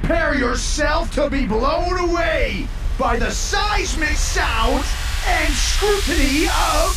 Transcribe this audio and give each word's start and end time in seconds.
Prepare 0.00 0.36
yourself 0.36 1.12
to 1.14 1.28
be 1.28 1.44
blown 1.44 1.98
away 1.98 2.66
by 2.98 3.18
the 3.18 3.30
seismic 3.30 4.16
sounds 4.16 4.86
and 5.26 5.52
scrutiny 5.52 6.44
of. 6.46 6.94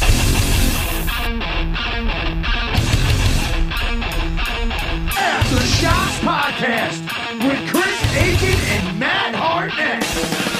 Aftershocks 5.17 6.19
Podcast 6.21 7.01
with 7.43 7.69
Chris 7.71 8.15
Aiken 8.15 8.59
and 8.69 8.99
Matt 8.99 9.33
Hartnett. 9.35 10.50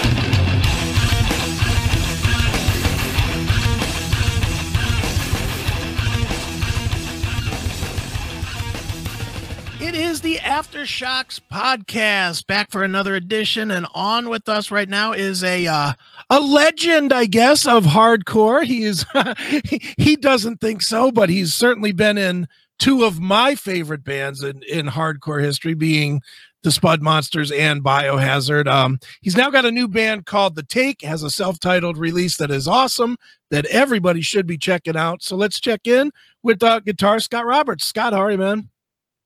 It 9.92 9.98
is 9.98 10.22
the 10.22 10.38
Aftershocks 10.38 11.42
podcast 11.52 12.48
back 12.48 12.72
for 12.72 12.82
another 12.82 13.14
edition, 13.14 13.72
and 13.72 13.86
on 13.94 14.30
with 14.30 14.48
us 14.48 14.72
right 14.72 14.88
now 14.88 15.12
is 15.12 15.44
a 15.44 15.68
uh, 15.68 15.92
a 16.30 16.40
legend, 16.40 17.12
I 17.12 17.26
guess, 17.26 17.68
of 17.68 17.84
hardcore. 17.84 18.64
He 18.64 18.84
is 18.86 19.06
he 19.98 20.16
doesn't 20.16 20.62
think 20.62 20.82
so, 20.82 21.12
but 21.12 21.28
he's 21.28 21.54
certainly 21.54 21.92
been 21.92 22.18
in 22.18 22.48
two 22.80 23.04
of 23.04 23.20
my 23.20 23.54
favorite 23.54 24.06
bands 24.06 24.42
in 24.42 24.64
in 24.64 24.88
hardcore 24.88 25.44
history, 25.44 25.74
being 25.74 26.22
the 26.64 26.70
Spudmonsters 26.70 27.54
and 27.54 27.84
Biohazard. 27.84 28.68
Um, 28.68 28.98
he's 29.20 29.36
now 29.36 29.50
got 29.50 29.66
a 29.66 29.72
new 29.74 29.90
band 29.90 30.26
called 30.26 30.56
The 30.56 30.64
Take, 30.64 31.02
has 31.02 31.22
a 31.22 31.30
self 31.30 31.60
titled 31.60 31.98
release 31.98 32.38
that 32.38 32.50
is 32.50 32.66
awesome 32.66 33.18
that 33.50 33.66
everybody 33.66 34.22
should 34.22 34.48
be 34.48 34.58
checking 34.58 34.96
out. 34.96 35.22
So 35.22 35.36
let's 35.36 35.60
check 35.60 35.86
in 35.86 36.12
with 36.44 36.64
uh, 36.64 36.80
guitarist 36.80 37.24
Scott 37.24 37.46
Roberts. 37.46 37.84
Scott, 37.84 38.14
how 38.14 38.20
are 38.20 38.32
you, 38.32 38.38
man? 38.38 38.70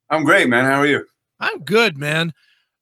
I'm 0.10 0.24
great, 0.24 0.50
man. 0.50 0.66
How 0.66 0.82
are 0.82 0.88
you? 0.88 1.06
I'm 1.40 1.60
good, 1.60 1.98
man. 1.98 2.34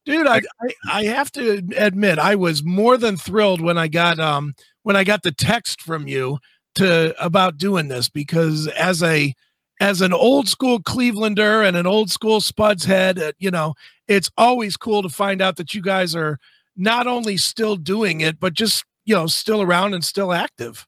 Dude, 0.05 0.27
I, 0.27 0.41
I, 0.61 0.73
I 0.85 1.03
have 1.05 1.31
to 1.33 1.63
admit 1.77 2.19
I 2.19 2.35
was 2.35 2.63
more 2.63 2.97
than 2.97 3.15
thrilled 3.15 3.61
when 3.61 3.77
I 3.77 3.87
got 3.87 4.19
um 4.19 4.53
when 4.83 4.95
I 4.95 5.03
got 5.03 5.23
the 5.23 5.31
text 5.31 5.81
from 5.81 6.07
you 6.07 6.39
to 6.75 7.15
about 7.23 7.57
doing 7.57 7.87
this 7.87 8.09
because 8.09 8.67
as 8.67 9.01
a 9.01 9.33
as 9.79 10.01
an 10.01 10.13
old 10.13 10.47
school 10.47 10.79
Clevelander 10.79 11.65
and 11.65 11.77
an 11.77 11.87
old 11.87 12.09
school 12.09 12.41
Spuds 12.41 12.85
head, 12.85 13.17
uh, 13.19 13.31
you 13.39 13.51
know, 13.51 13.73
it's 14.07 14.29
always 14.37 14.77
cool 14.77 15.01
to 15.01 15.09
find 15.09 15.41
out 15.41 15.55
that 15.55 15.73
you 15.73 15.81
guys 15.81 16.15
are 16.15 16.37
not 16.75 17.07
only 17.07 17.37
still 17.37 17.75
doing 17.75 18.21
it 18.21 18.39
but 18.39 18.53
just 18.53 18.83
you 19.05 19.15
know 19.15 19.27
still 19.27 19.61
around 19.61 19.93
and 19.93 20.03
still 20.03 20.33
active. 20.33 20.85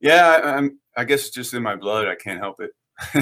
Yeah, 0.00 0.40
I, 0.42 0.56
I'm. 0.56 0.78
I 0.96 1.04
guess 1.04 1.20
it's 1.26 1.30
just 1.30 1.54
in 1.54 1.62
my 1.62 1.76
blood. 1.76 2.08
I 2.08 2.14
can't 2.14 2.40
help 2.40 2.60
it. 2.60 2.72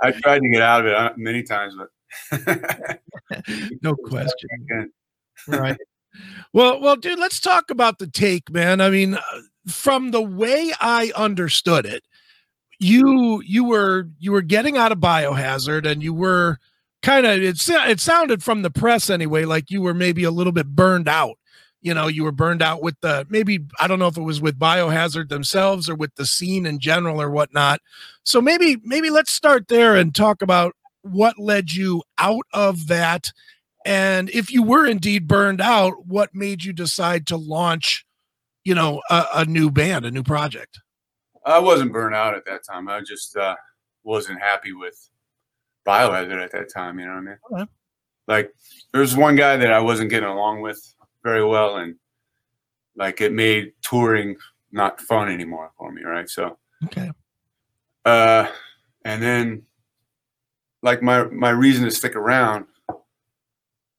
I 0.00 0.10
tried 0.12 0.40
to 0.40 0.48
get 0.48 0.62
out 0.62 0.80
of 0.80 0.86
it 0.86 0.94
uh, 0.94 1.12
many 1.16 1.42
times, 1.42 1.74
but 1.76 1.88
no 3.82 3.94
question. 3.94 4.92
right. 5.48 5.78
Well, 6.52 6.80
well, 6.80 6.96
dude, 6.96 7.18
let's 7.18 7.40
talk 7.40 7.70
about 7.70 7.98
the 7.98 8.06
take, 8.06 8.50
man. 8.50 8.80
I 8.80 8.90
mean, 8.90 9.14
uh, 9.14 9.20
from 9.66 10.10
the 10.10 10.22
way 10.22 10.72
I 10.80 11.12
understood 11.14 11.86
it, 11.86 12.04
you 12.80 13.42
you 13.44 13.64
were 13.64 14.08
you 14.18 14.32
were 14.32 14.42
getting 14.42 14.76
out 14.76 14.92
of 14.92 14.98
biohazard, 14.98 15.86
and 15.86 16.02
you 16.02 16.14
were 16.14 16.58
kind 17.02 17.26
of 17.26 17.42
it. 17.42 17.68
It 17.68 18.00
sounded 18.00 18.42
from 18.42 18.62
the 18.62 18.70
press 18.70 19.10
anyway, 19.10 19.44
like 19.44 19.70
you 19.70 19.80
were 19.82 19.94
maybe 19.94 20.24
a 20.24 20.30
little 20.30 20.52
bit 20.52 20.74
burned 20.74 21.08
out 21.08 21.38
you 21.88 21.94
know 21.94 22.06
you 22.06 22.22
were 22.22 22.32
burned 22.32 22.60
out 22.60 22.82
with 22.82 23.00
the 23.00 23.26
maybe 23.30 23.60
i 23.80 23.88
don't 23.88 23.98
know 23.98 24.08
if 24.08 24.18
it 24.18 24.22
was 24.22 24.42
with 24.42 24.58
biohazard 24.58 25.30
themselves 25.30 25.88
or 25.88 25.94
with 25.94 26.14
the 26.16 26.26
scene 26.26 26.66
in 26.66 26.78
general 26.78 27.20
or 27.20 27.30
whatnot. 27.30 27.80
So 28.24 28.42
maybe 28.42 28.76
maybe 28.84 29.08
let's 29.08 29.32
start 29.32 29.68
there 29.68 29.96
and 29.96 30.14
talk 30.14 30.42
about 30.42 30.74
what 31.00 31.38
led 31.38 31.72
you 31.72 32.02
out 32.18 32.44
of 32.52 32.88
that. 32.88 33.32
And 33.86 34.28
if 34.30 34.52
you 34.52 34.62
were 34.62 34.86
indeed 34.86 35.26
burned 35.26 35.62
out 35.62 36.06
what 36.06 36.34
made 36.34 36.62
you 36.62 36.74
decide 36.74 37.26
to 37.28 37.38
launch 37.38 38.04
you 38.64 38.74
know 38.74 39.00
a, 39.08 39.24
a 39.36 39.44
new 39.46 39.70
band 39.70 40.04
a 40.04 40.10
new 40.10 40.22
project? 40.22 40.78
I 41.46 41.58
wasn't 41.58 41.94
burned 41.94 42.14
out 42.14 42.34
at 42.34 42.44
that 42.44 42.60
time. 42.70 42.86
I 42.86 43.00
just 43.00 43.34
uh 43.34 43.56
wasn't 44.04 44.42
happy 44.42 44.74
with 44.74 45.08
biohazard 45.86 46.44
at 46.44 46.52
that 46.52 46.70
time 46.70 46.98
you 46.98 47.06
know 47.06 47.12
what 47.12 47.18
i 47.18 47.22
mean? 47.22 47.38
Okay. 47.54 47.70
like 48.26 48.52
there's 48.92 49.16
one 49.16 49.36
guy 49.36 49.56
that 49.56 49.72
i 49.72 49.80
wasn't 49.80 50.10
getting 50.10 50.28
along 50.28 50.60
with 50.60 50.78
very 51.28 51.44
well 51.44 51.76
and 51.76 51.94
like 52.96 53.20
it 53.20 53.32
made 53.32 53.72
touring 53.82 54.34
not 54.72 54.98
fun 55.00 55.30
anymore 55.30 55.70
for 55.76 55.92
me 55.92 56.02
right? 56.02 56.28
So 56.28 56.56
okay. 56.86 57.10
uh 58.06 58.46
and 59.04 59.22
then 59.22 59.62
like 60.82 61.02
my 61.02 61.24
my 61.24 61.50
reason 61.50 61.84
to 61.84 61.90
stick 61.90 62.16
around 62.16 62.64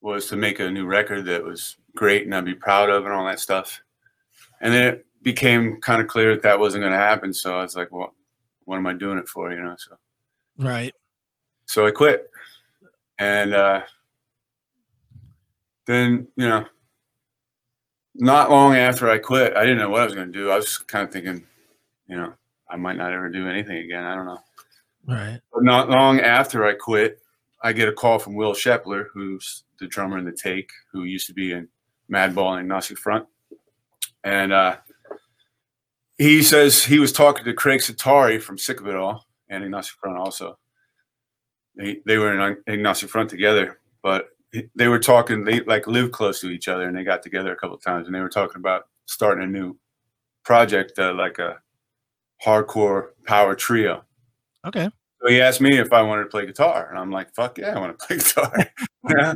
was 0.02 0.26
to 0.28 0.36
make 0.36 0.60
a 0.60 0.72
new 0.72 0.88
record 0.88 1.26
that 1.26 1.44
was 1.44 1.78
great 1.96 2.24
and 2.26 2.34
I'd 2.34 2.46
be 2.46 2.56
proud 2.56 2.90
of 2.90 3.06
and 3.06 3.14
all 3.14 3.26
that 3.26 3.40
stuff. 3.40 3.82
And 4.62 4.74
then 4.74 4.84
it 4.94 5.06
became 5.22 5.80
kind 5.82 6.02
of 6.02 6.08
clear 6.08 6.34
that 6.34 6.44
that 6.44 6.60
wasn't 6.60 6.82
going 6.82 6.94
to 6.94 7.06
happen 7.12 7.32
so 7.34 7.60
I 7.60 7.62
was 7.62 7.76
like 7.76 7.92
well 7.92 8.16
what 8.66 8.78
am 8.78 8.88
I 8.88 8.94
doing 8.94 9.20
it 9.20 9.30
for? 9.30 9.52
You 9.52 9.62
know 9.62 9.76
so 9.78 9.96
right. 10.58 10.94
So 11.68 11.86
I 11.86 11.92
quit. 11.92 12.32
And 13.20 13.54
uh 13.54 13.82
then 15.86 16.28
you 16.36 16.48
know 16.50 16.66
not 18.20 18.52
long 18.52 18.76
after 18.76 19.10
I 19.10 19.18
quit, 19.18 19.56
I 19.56 19.62
didn't 19.62 19.78
know 19.78 19.90
what 19.90 20.02
I 20.02 20.06
was 20.06 20.14
going 20.14 20.32
to 20.32 20.38
do. 20.38 20.52
I 20.52 20.58
was 20.58 20.78
kind 20.78 21.08
of 21.08 21.12
thinking, 21.12 21.44
you 22.08 22.18
know, 22.18 22.34
I 22.70 22.76
might 22.76 22.98
not 22.98 23.14
ever 23.14 23.30
do 23.30 23.48
anything 23.48 23.78
again. 23.78 24.04
I 24.04 24.16
don't 24.16 24.26
know. 24.26 24.40
Right. 25.08 25.40
But 25.52 25.64
not 25.64 25.90
long 25.90 26.20
after 26.20 26.66
I 26.66 26.74
quit, 26.74 27.20
I 27.64 27.74
get 27.74 27.88
a 27.88 27.94
call 27.94 28.20
from 28.20 28.36
Will 28.36 28.54
Shepler, 28.54 29.06
who's 29.14 29.64
the 29.80 29.88
drummer 29.88 30.18
in 30.18 30.26
the 30.26 30.32
Take, 30.32 30.70
who 30.92 31.06
used 31.06 31.28
to 31.28 31.34
be 31.34 31.52
in 31.52 31.68
Madball 32.12 32.52
and 32.52 32.60
Agnostic 32.60 32.98
Front, 32.98 33.26
and 34.24 34.52
uh, 34.52 34.78
he 36.18 36.44
says 36.44 36.84
he 36.84 37.00
was 37.00 37.12
talking 37.12 37.46
to 37.46 37.54
Craig 37.54 37.80
Setari 37.80 38.42
from 38.42 38.58
Sick 38.58 38.82
of 38.82 38.88
It 38.88 38.96
All 38.96 39.26
and 39.50 39.64
Agnostic 39.64 39.98
Front 40.00 40.18
also. 40.18 40.58
They 41.76 42.00
they 42.06 42.18
were 42.18 42.34
in 42.34 42.58
Agnostic 42.68 43.10
Front 43.10 43.30
together, 43.30 43.80
but 44.02 44.30
they 44.76 44.88
were 44.88 45.00
talking 45.00 45.44
they 45.44 45.62
like 45.62 45.88
live 45.88 46.12
close 46.12 46.40
to 46.42 46.50
each 46.50 46.68
other 46.68 46.88
and 46.88 46.98
they 46.98 47.04
got 47.04 47.22
together 47.22 47.52
a 47.52 47.56
couple 47.56 47.78
times 47.78 48.08
and 48.08 48.16
they 48.16 48.22
were 48.22 48.30
talking 48.30 48.58
about 48.58 48.88
starting 49.06 49.44
a 49.44 49.48
new 49.48 49.78
project 50.44 50.98
uh, 50.98 51.14
like 51.14 51.40
a 51.40 51.60
hardcore 52.44 53.10
power 53.26 53.56
trio. 53.56 54.04
Okay. 54.66 54.90
So 55.22 55.28
he 55.28 55.42
asked 55.42 55.62
me 55.62 55.78
if 55.78 55.92
i 55.92 56.02
wanted 56.02 56.24
to 56.24 56.30
play 56.30 56.46
guitar 56.46 56.88
and 56.90 56.98
i'm 56.98 57.12
like 57.12 57.34
fuck 57.36 57.58
yeah 57.58 57.76
i 57.76 57.80
want 57.80 57.98
to 57.98 58.06
play 58.08 58.18
guitar. 58.18 58.54
Yeah 59.18 59.34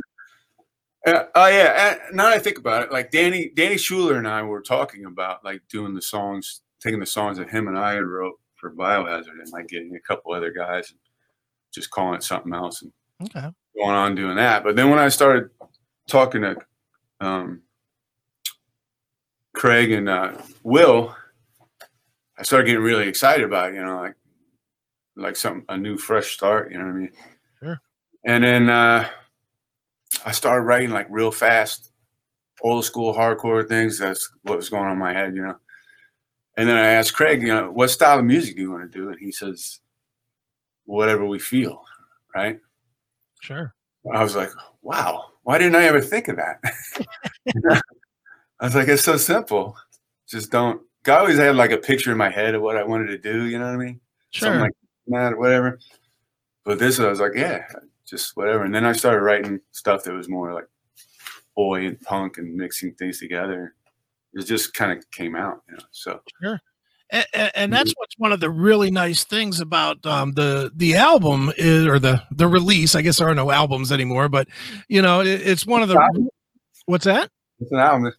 uh, 1.06 1.24
oh 1.34 1.46
yeah 1.46 1.98
and 2.08 2.16
now 2.16 2.28
i 2.28 2.38
think 2.38 2.58
about 2.58 2.82
it 2.82 2.92
like 2.92 3.10
danny 3.10 3.50
danny 3.54 3.76
schuler 3.76 4.16
and 4.16 4.28
i 4.28 4.42
were 4.42 4.62
talking 4.62 5.04
about 5.04 5.44
like 5.44 5.60
doing 5.68 5.94
the 5.94 6.02
songs 6.02 6.62
taking 6.80 7.00
the 7.00 7.06
songs 7.06 7.38
that 7.38 7.50
him 7.50 7.68
and 7.68 7.78
i 7.78 7.94
had 7.94 8.04
wrote 8.04 8.34
for 8.56 8.74
biohazard 8.74 9.40
and 9.40 9.50
like 9.52 9.68
getting 9.68 9.94
a 9.94 10.00
couple 10.00 10.32
other 10.32 10.50
guys 10.50 10.90
and 10.90 10.98
just 11.72 11.90
calling 11.90 12.14
it 12.14 12.22
something 12.22 12.54
else 12.54 12.82
and 12.82 12.92
okay 13.22 13.50
going 13.76 13.94
on 13.94 14.14
doing 14.14 14.36
that. 14.36 14.64
But 14.64 14.76
then 14.76 14.90
when 14.90 14.98
I 14.98 15.08
started 15.08 15.50
talking 16.08 16.42
to 16.42 16.56
um, 17.20 17.62
Craig 19.54 19.92
and 19.92 20.08
uh, 20.08 20.32
Will, 20.62 21.14
I 22.38 22.42
started 22.42 22.66
getting 22.66 22.82
really 22.82 23.08
excited 23.08 23.44
about 23.44 23.70
it, 23.70 23.76
you 23.76 23.82
know, 23.82 23.96
like 24.00 24.14
like 25.16 25.36
some 25.36 25.64
a 25.68 25.76
new 25.76 25.96
fresh 25.96 26.32
start, 26.32 26.72
you 26.72 26.78
know 26.78 26.84
what 26.84 26.90
I 26.90 26.98
mean? 26.98 27.12
Sure. 27.60 27.80
And 28.24 28.42
then 28.42 28.68
uh, 28.68 29.08
I 30.26 30.32
started 30.32 30.64
writing 30.64 30.90
like 30.90 31.06
real 31.08 31.30
fast, 31.30 31.92
old 32.62 32.84
school 32.84 33.14
hardcore 33.14 33.68
things. 33.68 33.98
That's 33.98 34.30
what 34.42 34.56
was 34.56 34.68
going 34.68 34.84
on 34.84 34.92
in 34.92 34.98
my 34.98 35.12
head, 35.12 35.36
you 35.36 35.42
know. 35.42 35.56
And 36.56 36.68
then 36.68 36.76
I 36.76 36.86
asked 36.86 37.14
Craig, 37.14 37.42
you 37.42 37.48
know, 37.48 37.70
what 37.70 37.90
style 37.90 38.18
of 38.18 38.24
music 38.24 38.56
do 38.56 38.62
you 38.62 38.70
want 38.70 38.90
to 38.90 38.98
do? 38.98 39.10
And 39.10 39.18
he 39.18 39.32
says, 39.32 39.80
whatever 40.84 41.26
we 41.26 41.38
feel, 41.38 41.84
right? 42.34 42.60
Sure. 43.44 43.74
I 44.10 44.22
was 44.22 44.34
like, 44.34 44.48
wow, 44.80 45.26
why 45.42 45.58
didn't 45.58 45.76
I 45.76 45.84
ever 45.84 46.00
think 46.00 46.28
of 46.28 46.36
that? 46.36 46.60
I 48.60 48.64
was 48.64 48.74
like, 48.74 48.88
it's 48.88 49.04
so 49.04 49.18
simple. 49.18 49.76
Just 50.26 50.50
don't. 50.50 50.80
I 51.06 51.10
always 51.10 51.36
had 51.36 51.54
like 51.54 51.70
a 51.70 51.76
picture 51.76 52.10
in 52.10 52.16
my 52.16 52.30
head 52.30 52.54
of 52.54 52.62
what 52.62 52.78
I 52.78 52.84
wanted 52.84 53.08
to 53.08 53.18
do. 53.18 53.44
You 53.44 53.58
know 53.58 53.66
what 53.66 53.74
I 53.74 53.84
mean? 53.84 54.00
Sure. 54.30 54.46
Something 54.46 54.62
like 54.62 54.72
that 55.08 55.32
or 55.34 55.38
whatever. 55.38 55.78
But 56.64 56.78
this, 56.78 56.98
I 56.98 57.06
was 57.06 57.20
like, 57.20 57.34
yeah, 57.36 57.66
just 58.06 58.34
whatever. 58.34 58.64
And 58.64 58.74
then 58.74 58.86
I 58.86 58.92
started 58.92 59.20
writing 59.20 59.60
stuff 59.72 60.04
that 60.04 60.14
was 60.14 60.30
more 60.30 60.54
like 60.54 60.68
boy 61.54 61.84
and 61.84 62.00
punk 62.00 62.38
and 62.38 62.54
mixing 62.54 62.94
things 62.94 63.18
together. 63.18 63.74
It 64.32 64.44
just 64.44 64.72
kind 64.72 64.90
of 64.90 65.10
came 65.10 65.36
out, 65.36 65.60
you 65.68 65.76
know. 65.76 65.84
So 65.90 66.20
sure 66.42 66.60
and, 67.32 67.52
and, 67.54 67.72
that's 67.72 67.90
mm-hmm. 67.90 67.98
what's 67.98 68.14
one 68.18 68.32
of 68.32 68.40
the 68.40 68.50
really 68.50 68.90
nice 68.90 69.24
things 69.24 69.60
about 69.60 70.04
um, 70.04 70.32
the 70.32 70.72
the 70.74 70.96
album 70.96 71.52
is, 71.56 71.86
or 71.86 71.98
the 71.98 72.22
the 72.30 72.48
release. 72.48 72.94
I 72.94 73.02
guess 73.02 73.18
there 73.18 73.28
are 73.28 73.34
no 73.34 73.50
albums 73.50 73.92
anymore, 73.92 74.28
but 74.28 74.48
you 74.88 75.00
know, 75.00 75.20
it, 75.20 75.26
it's 75.26 75.66
one 75.66 75.82
of 75.82 75.88
the. 75.88 76.28
What's 76.86 77.04
that? 77.04 77.30
It's 77.60 77.72
an 77.72 77.78
album. 77.78 78.12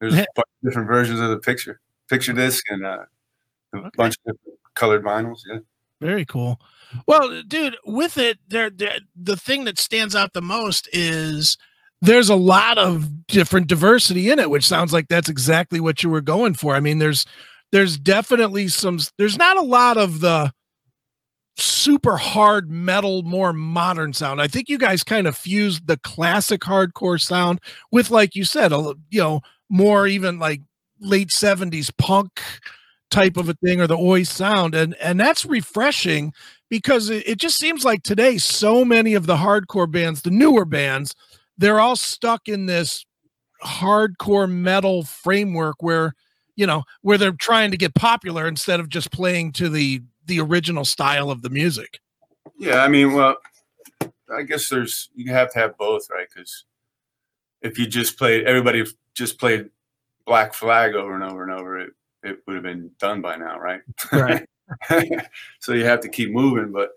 There's, 0.00 0.14
there's 0.14 0.26
different 0.62 0.88
versions 0.88 1.20
of 1.20 1.30
the 1.30 1.38
picture, 1.38 1.80
picture 2.08 2.32
disc, 2.32 2.64
and 2.70 2.84
uh, 2.84 3.04
a 3.74 3.76
okay. 3.78 3.88
bunch 3.96 4.16
of 4.26 4.36
colored 4.74 5.02
vinyls. 5.02 5.40
Yeah. 5.50 5.58
Very 6.00 6.24
cool. 6.24 6.60
Well, 7.06 7.42
dude, 7.46 7.76
with 7.86 8.18
it, 8.18 8.38
there, 8.48 8.70
the 8.70 9.36
thing 9.36 9.64
that 9.64 9.78
stands 9.78 10.14
out 10.14 10.32
the 10.32 10.42
most 10.42 10.88
is 10.92 11.56
there's 12.02 12.28
a 12.28 12.34
lot 12.34 12.78
of 12.78 13.26
different 13.28 13.68
diversity 13.68 14.30
in 14.30 14.38
it, 14.38 14.50
which 14.50 14.66
sounds 14.66 14.92
like 14.92 15.08
that's 15.08 15.28
exactly 15.28 15.80
what 15.80 16.02
you 16.02 16.10
were 16.10 16.20
going 16.20 16.54
for. 16.54 16.74
I 16.74 16.80
mean, 16.80 16.98
there's 16.98 17.24
there's 17.72 17.98
definitely 17.98 18.68
some 18.68 19.00
there's 19.18 19.38
not 19.38 19.56
a 19.56 19.62
lot 19.62 19.96
of 19.96 20.20
the 20.20 20.52
super 21.56 22.16
hard 22.16 22.70
metal, 22.70 23.22
more 23.22 23.52
modern 23.52 24.12
sound. 24.12 24.40
I 24.40 24.46
think 24.46 24.68
you 24.68 24.78
guys 24.78 25.02
kind 25.02 25.26
of 25.26 25.36
fused 25.36 25.86
the 25.86 25.98
classic 25.98 26.62
hardcore 26.62 27.20
sound 27.20 27.60
with, 27.90 28.10
like 28.10 28.34
you 28.34 28.44
said, 28.44 28.72
a 28.72 28.94
you 29.10 29.20
know, 29.20 29.40
more 29.68 30.06
even 30.06 30.38
like 30.38 30.60
late 31.00 31.28
70s 31.28 31.90
punk 31.98 32.40
type 33.10 33.36
of 33.36 33.48
a 33.48 33.54
thing 33.54 33.80
or 33.80 33.86
the 33.86 33.96
oi 33.96 34.22
sound. 34.22 34.74
And 34.74 34.94
and 34.96 35.18
that's 35.18 35.44
refreshing 35.44 36.32
because 36.70 37.10
it, 37.10 37.26
it 37.28 37.38
just 37.38 37.58
seems 37.58 37.84
like 37.84 38.02
today 38.02 38.38
so 38.38 38.84
many 38.84 39.14
of 39.14 39.26
the 39.26 39.36
hardcore 39.36 39.90
bands, 39.90 40.22
the 40.22 40.30
newer 40.30 40.64
bands, 40.64 41.14
they're 41.58 41.80
all 41.80 41.96
stuck 41.96 42.48
in 42.48 42.66
this 42.66 43.04
hardcore 43.64 44.50
metal 44.50 45.04
framework 45.04 45.76
where 45.80 46.14
you 46.62 46.66
know 46.68 46.84
where 47.00 47.18
they're 47.18 47.32
trying 47.32 47.72
to 47.72 47.76
get 47.76 47.92
popular 47.96 48.46
instead 48.46 48.78
of 48.78 48.88
just 48.88 49.10
playing 49.10 49.50
to 49.50 49.68
the 49.68 50.00
the 50.26 50.38
original 50.38 50.84
style 50.84 51.28
of 51.28 51.42
the 51.42 51.50
music. 51.50 51.98
Yeah, 52.56 52.84
I 52.84 52.88
mean, 52.88 53.14
well, 53.14 53.38
I 54.32 54.42
guess 54.42 54.68
there's 54.68 55.10
you 55.16 55.32
have 55.32 55.52
to 55.54 55.58
have 55.58 55.76
both, 55.76 56.06
right? 56.08 56.28
Because 56.32 56.66
if 57.62 57.80
you 57.80 57.86
just 57.88 58.16
played, 58.16 58.44
everybody 58.44 58.84
just 59.12 59.40
played 59.40 59.70
Black 60.24 60.54
Flag 60.54 60.94
over 60.94 61.16
and 61.16 61.24
over 61.24 61.42
and 61.42 61.50
over, 61.50 61.80
it 61.80 61.90
it 62.22 62.38
would 62.46 62.54
have 62.54 62.62
been 62.62 62.92
done 63.00 63.20
by 63.20 63.34
now, 63.34 63.58
right? 63.58 63.80
Right. 64.12 64.46
so 65.58 65.72
you 65.72 65.84
have 65.84 66.00
to 66.02 66.08
keep 66.08 66.30
moving, 66.30 66.70
but 66.70 66.90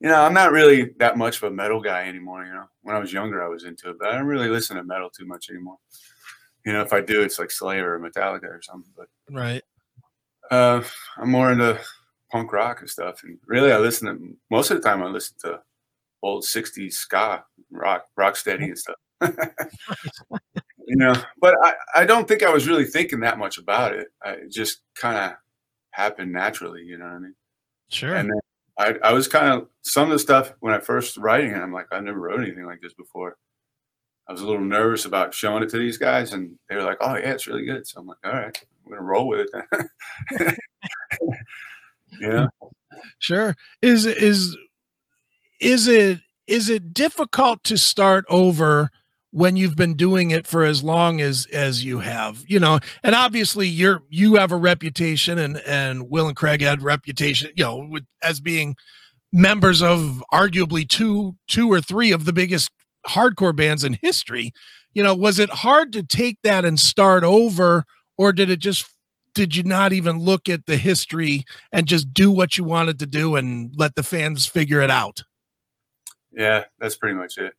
you 0.00 0.08
know, 0.08 0.22
I'm 0.22 0.32
not 0.32 0.52
really 0.52 0.94
that 1.00 1.18
much 1.18 1.36
of 1.36 1.42
a 1.42 1.50
metal 1.50 1.82
guy 1.82 2.08
anymore. 2.08 2.46
You 2.46 2.54
know, 2.54 2.64
when 2.80 2.96
I 2.96 2.98
was 2.98 3.12
younger, 3.12 3.44
I 3.44 3.48
was 3.48 3.64
into 3.64 3.90
it, 3.90 3.98
but 3.98 4.08
I 4.08 4.16
don't 4.16 4.26
really 4.26 4.48
listen 4.48 4.78
to 4.78 4.82
metal 4.82 5.10
too 5.10 5.26
much 5.26 5.50
anymore. 5.50 5.76
You 6.64 6.72
know, 6.72 6.82
if 6.82 6.92
I 6.92 7.00
do, 7.00 7.22
it's 7.22 7.38
like 7.38 7.50
Slayer 7.50 7.94
or 7.94 8.00
Metallica 8.00 8.44
or 8.44 8.60
something. 8.62 8.92
But 8.96 9.08
right, 9.30 9.62
uh, 10.50 10.82
I'm 11.18 11.30
more 11.30 11.52
into 11.52 11.80
punk 12.30 12.52
rock 12.52 12.80
and 12.80 12.90
stuff. 12.90 13.22
And 13.24 13.38
really, 13.46 13.72
I 13.72 13.78
listen 13.78 14.06
to 14.08 14.36
most 14.50 14.70
of 14.70 14.76
the 14.76 14.88
time. 14.88 15.02
I 15.02 15.06
listen 15.06 15.36
to 15.42 15.60
old 16.22 16.44
'60s 16.44 16.92
ska, 16.92 17.44
rock, 17.70 18.06
rock 18.16 18.36
steady 18.36 18.64
and 18.64 18.78
stuff. 18.78 18.96
you 20.86 20.96
know, 20.96 21.14
but 21.40 21.54
I, 21.62 21.74
I 21.96 22.04
don't 22.04 22.26
think 22.26 22.42
I 22.42 22.50
was 22.50 22.68
really 22.68 22.84
thinking 22.84 23.20
that 23.20 23.38
much 23.38 23.58
about 23.58 23.94
it. 23.94 24.08
I, 24.24 24.32
it 24.32 24.50
just 24.50 24.82
kind 24.94 25.16
of 25.16 25.36
happened 25.90 26.32
naturally. 26.32 26.82
You 26.82 26.98
know 26.98 27.04
what 27.04 27.14
I 27.14 27.18
mean? 27.18 27.34
Sure. 27.88 28.14
And 28.14 28.30
then 28.30 28.40
I, 28.78 29.08
I 29.08 29.12
was 29.12 29.28
kind 29.28 29.48
of 29.48 29.68
some 29.82 30.04
of 30.04 30.10
the 30.10 30.18
stuff 30.18 30.54
when 30.60 30.72
I 30.72 30.78
first 30.78 31.16
writing 31.16 31.50
it. 31.50 31.58
I'm 31.58 31.72
like, 31.72 31.86
I 31.92 32.00
never 32.00 32.18
wrote 32.18 32.40
anything 32.40 32.64
like 32.64 32.80
this 32.80 32.94
before. 32.94 33.36
I 34.32 34.34
was 34.34 34.42
a 34.42 34.46
little 34.46 34.64
nervous 34.64 35.04
about 35.04 35.34
showing 35.34 35.62
it 35.62 35.68
to 35.70 35.78
these 35.78 35.98
guys, 35.98 36.32
and 36.32 36.58
they 36.68 36.76
were 36.76 36.84
like, 36.84 36.98
"Oh 37.02 37.16
yeah, 37.16 37.32
it's 37.32 37.46
really 37.46 37.66
good." 37.66 37.86
So 37.86 38.00
I'm 38.00 38.06
like, 38.06 38.18
"All 38.24 38.32
right, 38.32 38.64
I'm 38.84 38.90
gonna 38.90 39.02
roll 39.02 39.28
with 39.28 39.48
it." 40.30 40.56
yeah 42.20 42.46
sure 43.18 43.56
is 43.80 44.06
is 44.06 44.56
is 45.60 45.88
it 45.88 46.20
is 46.46 46.68
it 46.68 46.92
difficult 46.92 47.62
to 47.64 47.78
start 47.78 48.24
over 48.28 48.90
when 49.30 49.56
you've 49.56 49.76
been 49.76 49.94
doing 49.94 50.30
it 50.30 50.46
for 50.46 50.64
as 50.64 50.82
long 50.82 51.20
as 51.20 51.46
as 51.52 51.84
you 51.84 52.00
have 52.00 52.44
you 52.46 52.60
know 52.60 52.78
and 53.02 53.14
obviously 53.14 53.66
you're 53.66 54.02
you 54.08 54.34
have 54.34 54.52
a 54.52 54.56
reputation 54.56 55.38
and 55.38 55.58
and 55.66 56.10
will 56.10 56.26
and 56.26 56.36
craig 56.36 56.60
had 56.60 56.82
reputation 56.82 57.50
you 57.56 57.64
know 57.64 57.86
with 57.90 58.04
as 58.22 58.40
being 58.40 58.76
members 59.32 59.82
of 59.82 60.22
arguably 60.32 60.86
two 60.86 61.34
two 61.48 61.72
or 61.72 61.80
three 61.80 62.12
of 62.12 62.24
the 62.24 62.32
biggest 62.32 62.70
hardcore 63.06 63.54
bands 63.54 63.84
in 63.84 63.98
history 64.00 64.52
you 64.94 65.02
know 65.02 65.14
was 65.14 65.38
it 65.38 65.50
hard 65.50 65.92
to 65.92 66.02
take 66.02 66.38
that 66.42 66.64
and 66.64 66.78
start 66.78 67.24
over 67.24 67.84
or 68.16 68.32
did 68.32 68.50
it 68.50 68.58
just 68.58 68.92
did 69.34 69.56
you 69.56 69.62
not 69.62 69.92
even 69.92 70.18
look 70.18 70.48
at 70.48 70.66
the 70.66 70.76
history 70.76 71.44
and 71.72 71.86
just 71.86 72.12
do 72.12 72.30
what 72.30 72.56
you 72.56 72.64
wanted 72.64 72.98
to 72.98 73.06
do 73.06 73.36
and 73.36 73.72
let 73.76 73.94
the 73.94 74.02
fans 74.02 74.46
figure 74.46 74.80
it 74.80 74.90
out? 74.90 75.22
Yeah, 76.32 76.64
that's 76.78 76.96
pretty 76.96 77.14
much 77.16 77.38
it. 77.38 77.54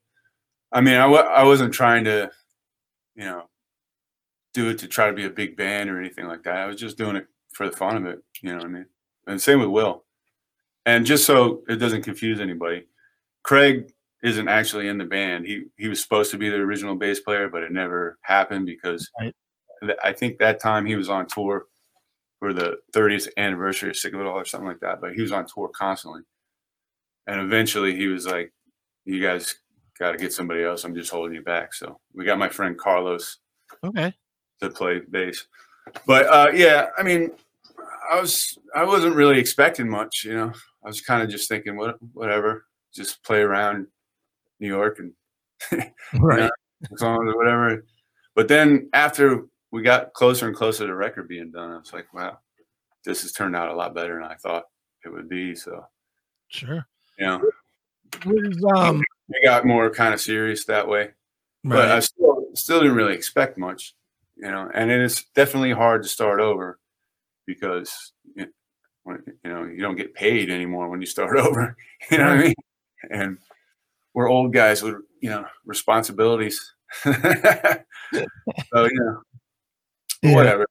I 0.71 0.81
mean, 0.81 0.95
I 0.95 1.03
w- 1.03 1.21
I 1.21 1.43
wasn't 1.43 1.73
trying 1.73 2.03
to, 2.05 2.31
you 3.15 3.25
know, 3.25 3.49
do 4.53 4.69
it 4.69 4.79
to 4.79 4.87
try 4.87 5.07
to 5.07 5.13
be 5.13 5.25
a 5.25 5.29
big 5.29 5.55
band 5.55 5.89
or 5.89 5.99
anything 5.99 6.27
like 6.27 6.43
that. 6.43 6.57
I 6.57 6.65
was 6.65 6.77
just 6.77 6.97
doing 6.97 7.15
it 7.15 7.27
for 7.51 7.67
the 7.69 7.75
fun 7.75 7.97
of 7.97 8.05
it. 8.05 8.23
You 8.41 8.49
know 8.49 8.57
what 8.57 8.65
I 8.65 8.69
mean? 8.69 8.85
And 9.27 9.41
same 9.41 9.59
with 9.59 9.69
Will. 9.69 10.03
And 10.85 11.05
just 11.05 11.25
so 11.25 11.63
it 11.67 11.75
doesn't 11.75 12.03
confuse 12.03 12.39
anybody, 12.39 12.87
Craig 13.43 13.92
isn't 14.23 14.47
actually 14.47 14.87
in 14.87 14.97
the 14.97 15.05
band. 15.05 15.45
He 15.45 15.65
he 15.77 15.89
was 15.89 16.01
supposed 16.01 16.31
to 16.31 16.37
be 16.37 16.49
the 16.49 16.55
original 16.55 16.95
bass 16.95 17.19
player, 17.19 17.49
but 17.49 17.61
it 17.61 17.71
never 17.71 18.17
happened 18.21 18.65
because 18.65 19.09
right. 19.19 19.35
I 20.03 20.13
think 20.13 20.39
that 20.39 20.61
time 20.61 20.85
he 20.85 20.95
was 20.95 21.09
on 21.09 21.27
tour 21.27 21.65
for 22.39 22.53
the 22.53 22.77
30th 22.93 23.27
anniversary 23.37 23.89
of 23.89 23.97
Sick 23.97 24.13
of 24.13 24.21
It 24.21 24.25
All 24.25 24.39
or 24.39 24.45
something 24.45 24.67
like 24.67 24.79
that. 24.79 25.01
But 25.01 25.13
he 25.13 25.21
was 25.21 25.33
on 25.33 25.45
tour 25.45 25.69
constantly, 25.69 26.21
and 27.27 27.41
eventually 27.41 27.95
he 27.95 28.07
was 28.07 28.25
like, 28.25 28.53
"You 29.03 29.21
guys 29.21 29.55
got 29.99 30.13
to 30.13 30.17
get 30.17 30.33
somebody 30.33 30.63
else. 30.63 30.85
I'm 30.85 30.95
just 30.95 31.11
holding 31.11 31.35
you 31.35 31.43
back." 31.43 31.73
So 31.73 31.99
we 32.13 32.23
got 32.23 32.39
my 32.39 32.49
friend 32.49 32.77
Carlos, 32.77 33.39
okay, 33.83 34.13
to 34.61 34.69
play 34.69 35.01
bass. 35.11 35.47
But 36.07 36.27
uh, 36.27 36.51
yeah, 36.53 36.87
I 36.97 37.03
mean, 37.03 37.31
I 38.09 38.21
was 38.21 38.57
I 38.73 38.85
wasn't 38.85 39.17
really 39.17 39.37
expecting 39.37 39.89
much. 39.89 40.23
You 40.23 40.33
know, 40.33 40.53
I 40.81 40.87
was 40.87 41.01
kind 41.01 41.21
of 41.21 41.29
just 41.29 41.49
thinking, 41.49 41.75
what 41.75 41.97
whatever, 42.13 42.67
just 42.93 43.21
play 43.23 43.41
around 43.41 43.87
New 44.63 44.69
York 44.69 44.99
and 44.99 45.13
right. 46.19 46.49
songs 46.95 47.31
or 47.31 47.37
whatever. 47.37 47.85
But 48.35 48.47
then 48.47 48.89
after 48.93 49.45
we 49.73 49.81
got 49.81 50.13
closer 50.13 50.47
and 50.47 50.55
closer 50.55 50.85
to 50.85 50.95
record 50.95 51.27
being 51.27 51.49
done. 51.49 51.71
I 51.71 51.77
was 51.77 51.91
like, 51.91 52.13
wow, 52.13 52.37
this 53.03 53.23
has 53.23 53.31
turned 53.31 53.55
out 53.55 53.69
a 53.69 53.75
lot 53.75 53.95
better 53.95 54.13
than 54.13 54.23
I 54.23 54.35
thought 54.35 54.65
it 55.03 55.09
would 55.09 55.27
be. 55.27 55.55
So, 55.55 55.83
sure, 56.47 56.85
you 57.17 57.25
know, 57.25 57.41
um, 58.75 59.01
we 59.27 59.41
got 59.43 59.65
more 59.65 59.89
kind 59.89 60.13
of 60.13 60.21
serious 60.21 60.65
that 60.65 60.87
way, 60.87 61.01
right. 61.01 61.13
but 61.63 61.91
I 61.91 61.99
still 61.99 62.45
still 62.53 62.81
didn't 62.81 62.95
really 62.95 63.15
expect 63.15 63.57
much, 63.57 63.95
you 64.35 64.49
know. 64.51 64.69
And 64.71 64.91
it's 64.91 65.23
definitely 65.33 65.71
hard 65.71 66.03
to 66.03 66.09
start 66.09 66.39
over 66.39 66.79
because 67.47 68.13
you 68.37 68.45
know 69.43 69.63
you 69.63 69.81
don't 69.81 69.97
get 69.97 70.13
paid 70.13 70.51
anymore 70.51 70.87
when 70.87 71.01
you 71.01 71.07
start 71.07 71.35
over. 71.39 71.75
You 72.11 72.19
know 72.19 72.25
what 72.25 72.37
I 72.37 72.43
mean? 72.43 72.55
And 73.09 73.37
we're 74.13 74.29
old 74.29 74.53
guys 74.53 74.81
with 74.83 74.95
you 75.21 75.29
know 75.29 75.45
responsibilities. 75.65 76.73
so 77.03 77.13
you 77.13 77.83
know 78.73 79.21
yeah. 80.21 80.35
whatever. 80.35 80.65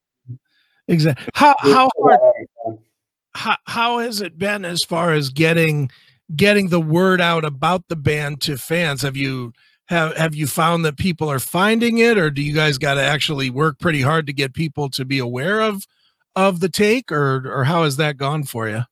Exactly. 0.87 1.25
How 1.33 1.55
how 1.59 1.89
hard 1.97 2.19
how, 3.35 3.57
how 3.65 3.99
has 3.99 4.21
it 4.21 4.37
been 4.37 4.65
as 4.65 4.83
far 4.83 5.13
as 5.13 5.29
getting 5.29 5.89
getting 6.35 6.69
the 6.69 6.79
word 6.79 7.21
out 7.21 7.45
about 7.45 7.87
the 7.87 7.95
band 7.95 8.41
to 8.41 8.57
fans? 8.57 9.01
Have 9.01 9.17
you 9.17 9.53
have 9.87 10.15
have 10.15 10.35
you 10.35 10.47
found 10.47 10.85
that 10.85 10.97
people 10.97 11.29
are 11.29 11.39
finding 11.39 11.97
it 11.97 12.17
or 12.17 12.29
do 12.29 12.41
you 12.41 12.53
guys 12.53 12.77
got 12.77 12.95
to 12.95 13.03
actually 13.03 13.49
work 13.49 13.79
pretty 13.79 14.01
hard 14.01 14.27
to 14.27 14.33
get 14.33 14.53
people 14.53 14.89
to 14.89 15.05
be 15.05 15.19
aware 15.19 15.61
of 15.61 15.85
of 16.35 16.59
the 16.59 16.69
take 16.69 17.11
or 17.11 17.49
or 17.51 17.63
how 17.65 17.83
has 17.83 17.97
that 17.97 18.17
gone 18.17 18.43
for 18.43 18.67
you? 18.69 18.83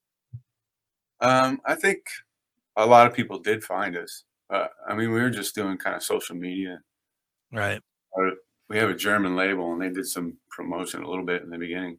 Um, 1.19 1.61
I 1.65 1.75
think 1.75 1.99
a 2.75 2.85
lot 2.85 3.07
of 3.07 3.13
people 3.13 3.39
did 3.39 3.63
find 3.63 3.95
us. 3.95 4.23
Uh, 4.51 4.67
I 4.87 4.95
mean, 4.95 5.11
we 5.11 5.21
were 5.21 5.29
just 5.29 5.55
doing 5.55 5.77
kind 5.77 5.95
of 5.95 6.03
social 6.03 6.35
media, 6.35 6.79
right? 7.51 7.81
we 8.71 8.77
have 8.77 8.89
a 8.89 8.95
German 8.95 9.35
label 9.35 9.73
and 9.73 9.81
they 9.81 9.89
did 9.89 10.05
some 10.07 10.37
promotion 10.49 11.03
a 11.03 11.09
little 11.09 11.25
bit 11.25 11.41
in 11.41 11.49
the 11.49 11.57
beginning, 11.57 11.97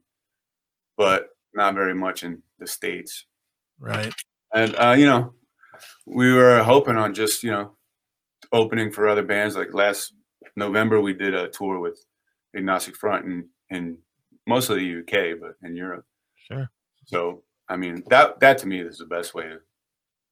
but 0.97 1.28
not 1.54 1.75
very 1.75 1.94
much 1.94 2.25
in 2.25 2.42
the 2.59 2.66
States. 2.66 3.26
Right. 3.78 4.12
And, 4.54 4.75
uh, 4.76 4.94
you 4.97 5.04
know, 5.04 5.35
we 6.06 6.32
were 6.32 6.62
hoping 6.62 6.97
on 6.97 7.12
just, 7.12 7.42
you 7.42 7.50
know, 7.50 7.76
opening 8.52 8.90
for 8.90 9.06
other 9.06 9.23
bands. 9.23 9.54
Like 9.54 9.75
last 9.75 10.14
November, 10.56 11.00
we 11.00 11.12
did 11.12 11.35
a 11.35 11.49
tour 11.49 11.78
with 11.78 12.02
Agnostic 12.56 12.97
Front 12.97 13.26
in, 13.26 13.49
in 13.68 13.99
mostly 14.47 14.78
the 14.78 15.00
UK, 15.00 15.40
but 15.40 15.56
in 15.66 15.76
Europe. 15.76 16.06
Sure. 16.37 16.71
So, 17.04 17.42
I 17.68 17.76
mean, 17.76 18.02
that, 18.09 18.40
that 18.40 18.59
to 18.59 18.66
me 18.66 18.80
is 18.80 18.99
the 18.99 19.04
best 19.04 19.35
way 19.35 19.44
to, 19.44 19.59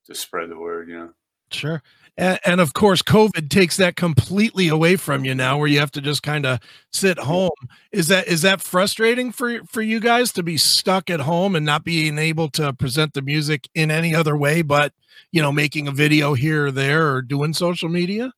to 0.06 0.14
spread 0.14 0.48
the 0.48 0.58
word, 0.58 0.88
you 0.88 0.98
know? 0.98 1.10
Sure. 1.50 1.82
And, 2.16 2.38
and, 2.44 2.60
of 2.60 2.74
course, 2.74 3.02
COVID 3.02 3.48
takes 3.48 3.76
that 3.78 3.96
completely 3.96 4.68
away 4.68 4.96
from 4.96 5.24
you 5.24 5.34
now, 5.34 5.56
where 5.56 5.68
you 5.68 5.78
have 5.78 5.92
to 5.92 6.00
just 6.00 6.22
kind 6.22 6.44
of 6.44 6.58
sit 6.92 7.18
home. 7.18 7.50
Is 7.92 8.08
that 8.08 8.26
is 8.26 8.42
that 8.42 8.60
frustrating 8.60 9.32
for 9.32 9.64
for 9.64 9.80
you 9.80 10.00
guys 10.00 10.32
to 10.32 10.42
be 10.42 10.56
stuck 10.56 11.08
at 11.08 11.20
home 11.20 11.54
and 11.56 11.64
not 11.64 11.84
being 11.84 12.18
able 12.18 12.50
to 12.50 12.72
present 12.74 13.14
the 13.14 13.22
music 13.22 13.68
in 13.74 13.90
any 13.90 14.14
other 14.14 14.36
way, 14.36 14.60
but 14.62 14.92
you 15.32 15.40
know, 15.40 15.52
making 15.52 15.88
a 15.88 15.92
video 15.92 16.34
here 16.34 16.66
or 16.66 16.70
there 16.70 17.10
or 17.10 17.22
doing 17.22 17.54
social 17.54 17.88
media? 17.88 18.32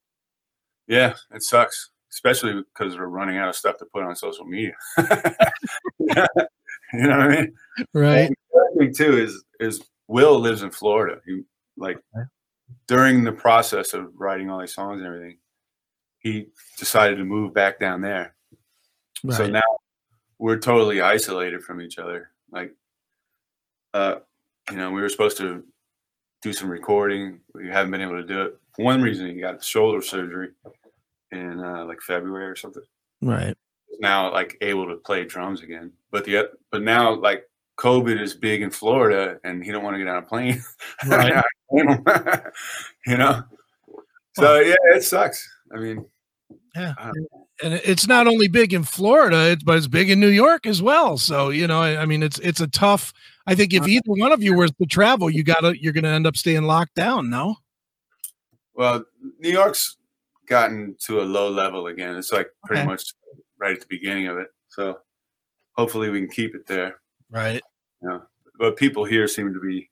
Yeah, 0.86 1.14
it 1.34 1.42
sucks, 1.42 1.90
especially 2.12 2.62
because 2.74 2.96
we're 2.96 3.06
running 3.06 3.38
out 3.38 3.48
of 3.48 3.56
stuff 3.56 3.78
to 3.78 3.86
put 3.86 4.04
on 4.04 4.14
social 4.14 4.44
media. 4.44 4.74
you 4.98 5.06
know 6.08 6.26
what 6.92 7.20
I 7.20 7.28
mean? 7.28 7.54
Right. 7.94 8.28
And 8.28 8.36
thing 8.78 8.94
too 8.94 9.18
is 9.18 9.42
is 9.60 9.82
Will 10.08 10.38
lives 10.38 10.62
in 10.62 10.70
Florida. 10.70 11.20
He 11.26 11.42
like. 11.76 11.98
During 12.86 13.24
the 13.24 13.32
process 13.32 13.94
of 13.94 14.10
writing 14.16 14.50
all 14.50 14.60
these 14.60 14.74
songs 14.74 15.00
and 15.00 15.06
everything, 15.06 15.38
he 16.18 16.46
decided 16.78 17.16
to 17.16 17.24
move 17.24 17.52
back 17.52 17.80
down 17.80 18.00
there. 18.00 18.34
So 19.30 19.46
now 19.46 19.62
we're 20.38 20.58
totally 20.58 21.00
isolated 21.00 21.62
from 21.62 21.80
each 21.80 21.98
other. 21.98 22.30
Like, 22.50 22.74
uh, 23.94 24.16
you 24.70 24.76
know, 24.76 24.90
we 24.90 25.00
were 25.00 25.08
supposed 25.08 25.36
to 25.38 25.64
do 26.42 26.52
some 26.52 26.68
recording. 26.68 27.40
We 27.54 27.68
haven't 27.68 27.92
been 27.92 28.00
able 28.00 28.20
to 28.20 28.26
do 28.26 28.42
it. 28.42 28.58
For 28.74 28.84
one 28.84 29.02
reason, 29.02 29.26
he 29.28 29.40
got 29.40 29.62
shoulder 29.62 30.02
surgery 30.02 30.50
in 31.30 31.60
uh, 31.60 31.84
like 31.84 32.00
February 32.00 32.46
or 32.46 32.56
something. 32.56 32.82
right. 33.20 33.56
Now 34.00 34.32
like 34.32 34.56
able 34.60 34.88
to 34.88 34.96
play 34.96 35.24
drums 35.24 35.62
again. 35.62 35.92
But 36.10 36.24
the 36.24 36.50
but 36.70 36.82
now 36.82 37.14
like 37.14 37.48
COVID 37.78 38.20
is 38.20 38.34
big 38.34 38.62
in 38.62 38.70
Florida, 38.70 39.38
and 39.44 39.64
he 39.64 39.72
don't 39.72 39.82
want 39.82 39.94
to 39.94 39.98
get 39.98 40.08
on 40.08 40.22
a 40.22 40.26
plane. 40.26 40.62
Right. 41.06 41.42
you 43.06 43.16
know. 43.16 43.42
So 44.34 44.60
yeah, 44.60 44.74
it 44.94 45.02
sucks. 45.02 45.48
I 45.74 45.78
mean, 45.78 46.04
Yeah. 46.76 46.94
Uh, 46.98 47.10
and 47.62 47.74
it's 47.74 48.06
not 48.06 48.26
only 48.26 48.48
big 48.48 48.72
in 48.74 48.82
Florida, 48.82 49.50
it's 49.52 49.62
but 49.62 49.76
it's 49.78 49.86
big 49.88 50.10
in 50.10 50.20
New 50.20 50.28
York 50.28 50.66
as 50.66 50.82
well. 50.82 51.16
So 51.16 51.50
you 51.50 51.66
know, 51.66 51.80
I, 51.80 52.04
mean, 52.06 52.22
it's 52.22 52.38
it's 52.40 52.60
a 52.60 52.68
tough. 52.68 53.12
I 53.46 53.54
think 53.54 53.72
if 53.72 53.86
either 53.88 54.02
one 54.06 54.32
of 54.32 54.42
you 54.42 54.54
were 54.54 54.68
to 54.68 54.86
travel, 54.86 55.30
you 55.30 55.42
gotta 55.42 55.80
you're 55.80 55.92
gonna 55.92 56.08
end 56.08 56.26
up 56.26 56.36
staying 56.36 56.62
locked 56.64 56.94
down. 56.94 57.30
No. 57.30 57.56
Well, 58.74 59.04
New 59.40 59.50
York's 59.50 59.96
gotten 60.48 60.96
to 61.06 61.20
a 61.20 61.24
low 61.24 61.50
level 61.50 61.86
again. 61.86 62.16
It's 62.16 62.32
like 62.32 62.48
pretty 62.64 62.82
Okay. 62.82 62.88
much 62.88 63.12
right 63.58 63.74
at 63.74 63.80
the 63.80 63.86
beginning 63.88 64.26
of 64.28 64.38
it. 64.38 64.48
So 64.68 64.98
hopefully 65.76 66.10
we 66.10 66.20
can 66.20 66.30
keep 66.30 66.54
it 66.54 66.66
there. 66.66 66.96
Right. 67.32 67.62
Yeah. 68.02 68.18
But 68.58 68.76
people 68.76 69.04
here 69.04 69.26
seem 69.26 69.52
to 69.54 69.60
be, 69.60 69.90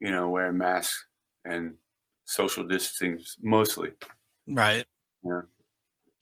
you 0.00 0.10
know, 0.10 0.28
wearing 0.30 0.58
masks 0.58 1.06
and 1.44 1.74
social 2.24 2.64
distancing 2.64 3.22
mostly. 3.42 3.90
Right. 4.48 4.84
Yeah. 5.22 5.42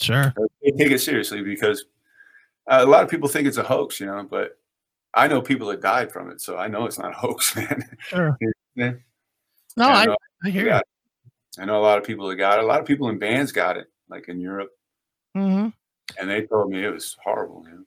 Sure. 0.00 0.34
They 0.62 0.72
take 0.72 0.90
it 0.92 1.00
seriously 1.00 1.42
because 1.42 1.84
uh, 2.68 2.80
a 2.82 2.87
lot 2.87 3.04
of 3.04 3.08
people 3.08 3.28
think 3.28 3.46
it's 3.46 3.56
a 3.56 3.62
hoax, 3.62 4.00
you 4.00 4.06
know, 4.06 4.26
but 4.28 4.58
I 5.14 5.28
know 5.28 5.40
people 5.40 5.68
that 5.68 5.80
died 5.80 6.11
from 6.12 6.30
it. 6.30 6.40
So 6.40 6.56
I 6.58 6.66
know 6.68 6.87
it's 6.87 6.99
not 6.99 7.12
a 7.12 7.16
hoax, 7.16 7.54
man. 7.56 7.82
Sure. 8.08 8.37
Yeah. 8.75 8.92
No, 9.76 9.87
And 9.88 9.96
I, 9.96 10.04
know- 10.06 10.16
I 10.44 10.50
hear 10.50 10.66
you. 10.75 10.80
I 11.58 11.64
know 11.66 11.78
a 11.78 11.82
lot 11.84 11.99
of 11.99 12.04
people 12.04 12.26
that 12.28 12.37
got 12.37 12.58
it. 12.58 12.64
A 12.64 12.66
lot 12.66 12.80
of 12.80 12.87
people 12.87 13.08
in 13.11 13.18
bands 13.18 13.52
got 13.52 13.76
it, 13.76 13.87
like 14.08 14.28
in 14.28 14.40
Europe, 14.40 14.70
hmm 15.34 15.68
and 16.20 16.28
they 16.28 16.42
told 16.46 16.68
me 16.70 16.84
it 16.84 16.90
was 16.90 17.16
horrible. 17.22 17.62
You 17.68 17.75
know? 17.76 17.81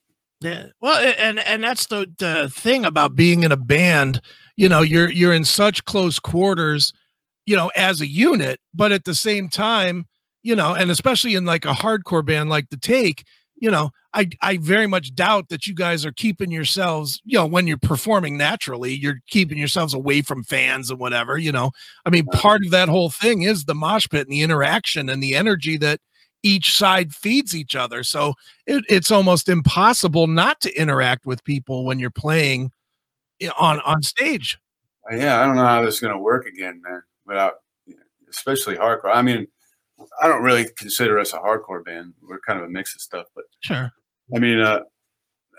Yeah. 0.45 0.67
Well, 0.79 1.15
and 1.17 1.39
and 1.39 1.63
that's 1.63 1.87
the 1.87 2.07
the 2.19 2.49
thing 2.49 2.85
about 2.85 3.15
being 3.15 3.43
in 3.43 3.51
a 3.51 3.57
band. 3.57 4.21
You 4.55 4.69
know, 4.69 4.81
you're 4.81 5.09
you're 5.09 5.33
in 5.33 5.43
such 5.43 5.83
close 5.85 6.19
quarters, 6.19 6.93
you 7.47 7.55
know, 7.55 7.71
as 7.75 7.99
a 7.99 8.07
unit, 8.07 8.59
but 8.73 8.91
at 8.91 9.05
the 9.05 9.15
same 9.15 9.49
time, 9.49 10.05
you 10.43 10.55
know, 10.55 10.75
and 10.75 10.91
especially 10.91 11.33
in 11.33 11.45
like 11.45 11.65
a 11.65 11.73
hardcore 11.73 12.23
band 12.23 12.49
like 12.49 12.69
the 12.69 12.77
Take, 12.77 13.25
you 13.55 13.71
know, 13.71 13.89
I 14.13 14.29
I 14.43 14.57
very 14.57 14.85
much 14.85 15.15
doubt 15.15 15.49
that 15.49 15.65
you 15.65 15.73
guys 15.73 16.05
are 16.05 16.11
keeping 16.11 16.51
yourselves, 16.51 17.19
you 17.25 17.39
know, 17.39 17.47
when 17.47 17.65
you're 17.65 17.77
performing 17.77 18.37
naturally, 18.37 18.93
you're 18.93 19.21
keeping 19.27 19.57
yourselves 19.57 19.95
away 19.95 20.21
from 20.21 20.43
fans 20.43 20.91
and 20.91 20.99
whatever, 20.99 21.39
you 21.39 21.51
know. 21.51 21.71
I 22.05 22.11
mean, 22.11 22.27
part 22.27 22.63
of 22.63 22.69
that 22.71 22.87
whole 22.87 23.09
thing 23.09 23.41
is 23.41 23.65
the 23.65 23.73
mosh 23.73 24.07
pit 24.07 24.27
and 24.27 24.31
the 24.31 24.41
interaction 24.41 25.09
and 25.09 25.23
the 25.23 25.35
energy 25.35 25.77
that 25.77 26.01
each 26.45 26.77
side 26.77 27.13
feeds 27.13 27.55
each 27.55 27.75
other. 27.75 28.03
So 28.03 28.35
it, 28.67 28.85
it's 28.87 29.09
almost 29.09 29.49
impossible 29.49 30.27
not 30.27 30.61
to 30.61 30.79
interact 30.79 31.25
with 31.25 31.43
people 31.43 31.85
when 31.85 31.97
you're 31.97 32.11
playing 32.11 32.71
on 33.57 33.79
on 33.81 34.03
stage. 34.03 34.59
Yeah, 35.11 35.41
I 35.41 35.45
don't 35.45 35.55
know 35.55 35.65
how 35.65 35.83
this 35.83 35.95
is 35.95 35.99
going 35.99 36.13
to 36.13 36.19
work 36.19 36.45
again, 36.45 36.81
man. 36.83 37.01
Without, 37.25 37.53
especially 38.29 38.75
hardcore. 38.75 39.11
I 39.13 39.23
mean, 39.23 39.47
I 40.21 40.27
don't 40.27 40.43
really 40.43 40.67
consider 40.77 41.19
us 41.19 41.33
a 41.33 41.37
hardcore 41.37 41.83
band. 41.83 42.13
We're 42.21 42.39
kind 42.39 42.59
of 42.59 42.65
a 42.65 42.69
mix 42.69 42.95
of 42.95 43.01
stuff. 43.01 43.25
But 43.35 43.45
Sure. 43.61 43.91
I 44.35 44.39
mean, 44.39 44.59
uh, 44.59 44.81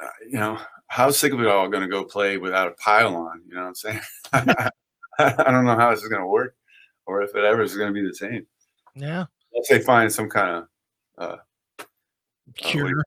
uh, 0.03 0.09
you 0.29 0.39
know, 0.39 0.59
how 0.89 1.11
sick 1.11 1.33
of 1.33 1.41
it 1.41 1.47
all 1.47 1.69
going 1.69 1.83
to 1.83 1.89
go 1.89 2.05
play 2.05 2.39
without 2.39 2.69
a 2.69 2.73
pile-on? 2.73 3.43
You 3.49 3.55
know 3.55 3.63
what 3.63 3.69
I'm 3.69 3.75
saying? 3.75 4.01
I 4.33 5.51
don't 5.51 5.65
know 5.65 5.77
how 5.77 5.91
this 5.91 6.03
is 6.03 6.09
going 6.09 6.23
to 6.23 6.29
work, 6.29 6.55
or 7.07 7.23
if 7.23 7.35
it 7.35 7.45
ever 7.45 7.63
is 7.63 7.77
going 7.77 7.93
to 7.93 8.01
be 8.01 8.07
the 8.07 8.15
same. 8.15 8.47
Yeah. 8.95 9.27
Let's 9.55 9.69
say 9.69 9.81
find 9.81 10.13
some 10.13 10.29
kind 10.29 10.57
of, 10.57 10.65
uh, 11.19 11.37
Cure. 12.57 13.03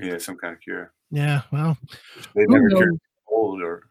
yeah, 0.00 0.18
some 0.18 0.36
kind 0.36 0.54
of 0.54 0.60
cure. 0.60 0.92
Yeah. 1.10 1.42
Well, 1.50 1.76
They 2.34 2.44
never 2.46 2.68
cured 2.70 2.98
cold 3.28 3.62
or, 3.62 3.82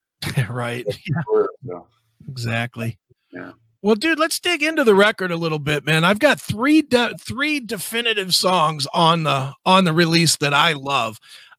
right. 0.50 0.86
or 1.32 1.50
so. 1.66 1.86
Exactly. 2.28 2.98
Yeah. 3.32 3.52
Well, 3.80 3.94
dude, 3.94 4.18
let's 4.18 4.40
dig 4.40 4.62
into 4.62 4.84
the 4.84 4.94
record 4.94 5.30
a 5.30 5.36
little 5.36 5.58
bit, 5.60 5.86
man. 5.86 6.04
I've 6.04 6.18
got 6.18 6.40
three 6.40 6.82
de- 6.82 7.14
three 7.18 7.60
definitive 7.60 8.34
songs 8.34 8.86
on 8.92 9.22
the 9.22 9.54
on 9.64 9.84
the 9.84 9.92
release 9.92 10.36
that 10.36 10.52
I 10.52 10.72
love. 10.72 11.18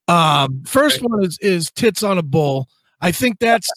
Um, 0.10 0.63
first 0.65 1.01
one 1.01 1.24
is 1.24 1.38
is 1.41 1.72
"Tits 1.72 2.03
on 2.03 2.17
a 2.17 2.24
Bull." 2.24 2.67
I 3.00 3.13
think 3.13 3.39
that's 3.39 3.72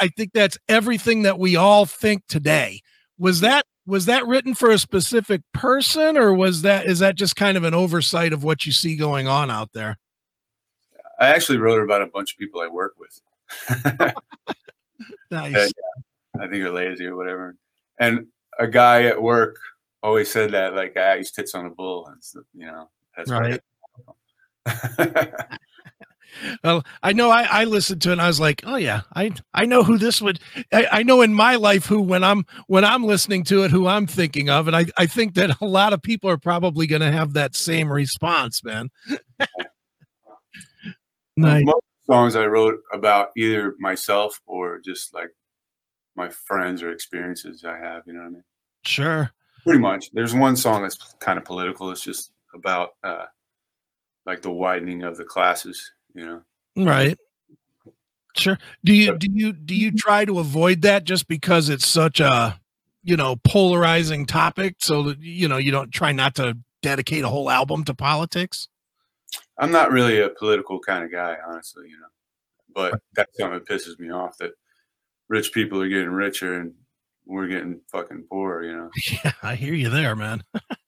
I 0.00 0.08
think 0.08 0.32
that's 0.34 0.58
everything 0.68 1.22
that 1.22 1.38
we 1.38 1.56
all 1.56 1.86
think 1.86 2.26
today. 2.28 2.82
Was 3.18 3.40
that 3.40 3.64
was 3.88 4.06
that 4.06 4.26
written 4.26 4.54
for 4.54 4.70
a 4.70 4.78
specific 4.78 5.40
person, 5.52 6.16
or 6.16 6.32
was 6.32 6.62
that 6.62 6.86
is 6.86 7.00
that 7.00 7.16
just 7.16 7.34
kind 7.34 7.56
of 7.56 7.64
an 7.64 7.74
oversight 7.74 8.32
of 8.32 8.44
what 8.44 8.66
you 8.66 8.72
see 8.72 8.94
going 8.94 9.26
on 9.26 9.50
out 9.50 9.72
there? 9.72 9.98
I 11.18 11.28
actually 11.28 11.58
wrote 11.58 11.82
about 11.82 12.02
a 12.02 12.06
bunch 12.06 12.34
of 12.34 12.38
people 12.38 12.60
I 12.60 12.68
work 12.68 12.94
with. 12.98 14.14
Nice. 15.30 15.52
Yeah. 15.52 15.68
I 16.42 16.46
think 16.46 16.56
you're 16.56 16.72
lazy 16.72 17.06
or 17.06 17.16
whatever. 17.16 17.56
And 17.98 18.26
a 18.58 18.66
guy 18.66 19.04
at 19.04 19.20
work 19.20 19.58
always 20.02 20.30
said 20.30 20.52
that, 20.52 20.74
like, 20.74 20.96
i 20.96 21.12
ah, 21.12 21.16
he's 21.16 21.30
tits 21.30 21.54
on 21.54 21.66
a 21.66 21.70
bull. 21.70 22.06
And 22.06 22.22
you 22.54 22.66
know, 22.66 22.88
that's 23.16 23.30
right. 23.30 23.60
Well, 26.62 26.84
I 27.02 27.12
know 27.12 27.30
I, 27.30 27.42
I 27.42 27.64
listened 27.64 28.02
to 28.02 28.10
it 28.10 28.12
and 28.12 28.22
I 28.22 28.26
was 28.26 28.40
like, 28.40 28.62
oh 28.66 28.76
yeah, 28.76 29.02
I 29.14 29.32
I 29.54 29.64
know 29.64 29.82
who 29.82 29.98
this 29.98 30.20
would 30.20 30.40
I, 30.72 30.86
I 30.90 31.02
know 31.02 31.22
in 31.22 31.34
my 31.34 31.56
life 31.56 31.86
who 31.86 32.00
when 32.00 32.22
I'm 32.22 32.44
when 32.66 32.84
I'm 32.84 33.04
listening 33.04 33.44
to 33.44 33.64
it, 33.64 33.70
who 33.70 33.86
I'm 33.86 34.06
thinking 34.06 34.50
of. 34.50 34.66
And 34.66 34.76
I, 34.76 34.86
I 34.96 35.06
think 35.06 35.34
that 35.34 35.60
a 35.60 35.66
lot 35.66 35.92
of 35.92 36.02
people 36.02 36.30
are 36.30 36.38
probably 36.38 36.86
gonna 36.86 37.12
have 37.12 37.32
that 37.34 37.56
same 37.56 37.90
response, 37.92 38.62
man. 38.62 38.90
nice. 41.36 41.64
Most 41.64 41.82
songs 42.08 42.36
I 42.36 42.46
wrote 42.46 42.80
about 42.92 43.30
either 43.36 43.74
myself 43.78 44.40
or 44.46 44.78
just 44.78 45.14
like 45.14 45.30
my 46.16 46.28
friends 46.28 46.82
or 46.82 46.90
experiences 46.90 47.64
I 47.64 47.78
have, 47.78 48.02
you 48.06 48.12
know 48.12 48.20
what 48.20 48.26
I 48.26 48.30
mean? 48.30 48.44
Sure. 48.84 49.30
Pretty 49.64 49.78
much. 49.78 50.10
There's 50.12 50.34
one 50.34 50.56
song 50.56 50.82
that's 50.82 51.14
kind 51.20 51.38
of 51.38 51.44
political. 51.44 51.90
It's 51.90 52.02
just 52.02 52.32
about 52.54 52.90
uh, 53.04 53.26
like 54.26 54.42
the 54.42 54.50
widening 54.50 55.02
of 55.02 55.16
the 55.16 55.24
classes, 55.24 55.92
you 56.14 56.24
know? 56.24 56.42
Right. 56.76 57.18
Sure. 58.36 58.58
Do 58.84 58.94
you 58.94 59.18
do 59.18 59.26
you 59.30 59.52
do 59.52 59.74
you 59.74 59.90
try 59.92 60.24
to 60.24 60.38
avoid 60.38 60.82
that 60.82 61.04
just 61.04 61.26
because 61.26 61.68
it's 61.68 61.86
such 61.86 62.20
a 62.20 62.60
you 63.02 63.16
know 63.16 63.36
polarizing 63.42 64.26
topic 64.26 64.76
so 64.78 65.02
that 65.04 65.18
you 65.18 65.48
know 65.48 65.56
you 65.56 65.72
don't 65.72 65.90
try 65.90 66.12
not 66.12 66.36
to 66.36 66.56
dedicate 66.82 67.24
a 67.24 67.28
whole 67.28 67.50
album 67.50 67.84
to 67.84 67.94
politics? 67.94 68.68
I'm 69.58 69.72
not 69.72 69.90
really 69.90 70.20
a 70.20 70.28
political 70.28 70.78
kind 70.78 71.04
of 71.04 71.10
guy, 71.10 71.36
honestly, 71.46 71.88
you 71.88 71.98
know. 71.98 72.06
But 72.74 73.00
that's 73.14 73.36
something 73.36 73.58
that 73.58 73.68
pisses 73.68 73.98
me 73.98 74.10
off 74.10 74.38
that 74.38 74.52
rich 75.28 75.52
people 75.52 75.82
are 75.82 75.88
getting 75.88 76.10
richer 76.10 76.60
and 76.60 76.74
we're 77.26 77.48
getting 77.48 77.80
fucking 77.90 78.24
poor, 78.30 78.62
you 78.62 78.76
know. 78.76 78.90
Yeah, 79.24 79.32
I 79.42 79.54
hear 79.56 79.74
you 79.74 79.90
there, 79.90 80.14
man. 80.14 80.44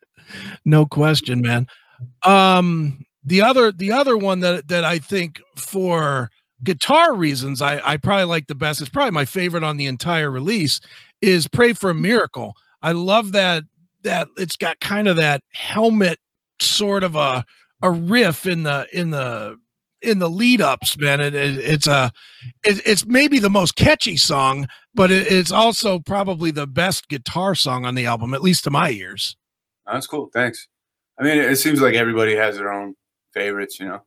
no 0.65 0.87
question, 0.87 1.41
man. 1.41 1.67
Um, 2.25 3.05
the 3.25 3.43
other 3.43 3.73
the 3.73 3.93
other 3.93 4.17
one 4.17 4.41
that 4.41 4.69
that 4.69 4.85
I 4.85 4.99
think 4.99 5.41
for 5.57 6.31
guitar 6.63 7.15
reasons 7.15 7.63
I 7.63 7.81
I 7.85 7.97
probably 7.97 8.25
like 8.25 8.47
the 8.47 8.55
best. 8.55 8.81
It's 8.81 8.91
probably 8.91 9.13
my 9.13 9.25
favorite 9.25 9.65
on 9.65 9.77
the 9.77 9.87
entire 9.87 10.31
release. 10.31 10.81
Is 11.21 11.49
"Pray 11.49 11.73
for 11.73 11.91
a 11.91 11.93
mm-hmm. 11.93 12.03
Miracle." 12.03 12.55
I 12.83 12.93
love 12.93 13.33
that 13.33 13.65
that 14.03 14.29
it's 14.37 14.57
got 14.57 14.81
kind 14.81 15.07
of 15.09 15.17
that 15.17 15.43
helmet 15.53 16.19
sort 16.61 17.05
of 17.05 17.17
a 17.17 17.45
a 17.83 17.91
riff 17.91 18.47
in 18.47 18.63
the 18.63 18.87
in 18.93 19.11
the 19.11 19.57
in 20.03 20.19
the 20.19 20.31
lead 20.31 20.61
ups, 20.61 20.99
man. 20.99 21.21
It, 21.21 21.35
it, 21.35 21.59
it's 21.59 21.87
a 21.87 22.11
it, 22.65 22.81
it's 22.87 23.07
maybe 23.07 23.39
the 23.39 23.51
most 23.51 23.77
catchy 23.77 24.17
song, 24.17 24.67
but 24.95 25.11
it, 25.11 25.31
it's 25.31 25.53
also 25.53 25.99
probably 25.99 26.51
the 26.51 26.67
best 26.67 27.09
guitar 27.09 27.55
song 27.55 27.85
on 27.85 27.95
the 27.95 28.07
album, 28.07 28.35
at 28.35 28.43
least 28.43 28.65
to 28.65 28.71
my 28.71 28.91
ears. 28.91 29.37
That's 29.87 30.07
cool. 30.07 30.31
Thanks. 30.33 30.69
I 31.19 31.25
mean, 31.25 31.39
it 31.39 31.57
seems 31.57 31.83
like 31.83 31.95
everybody 31.95 32.35
has 32.35 32.57
their 32.57 32.73
own 32.73 32.95
favorites, 33.33 33.79
you 33.81 33.87
know. 33.87 34.03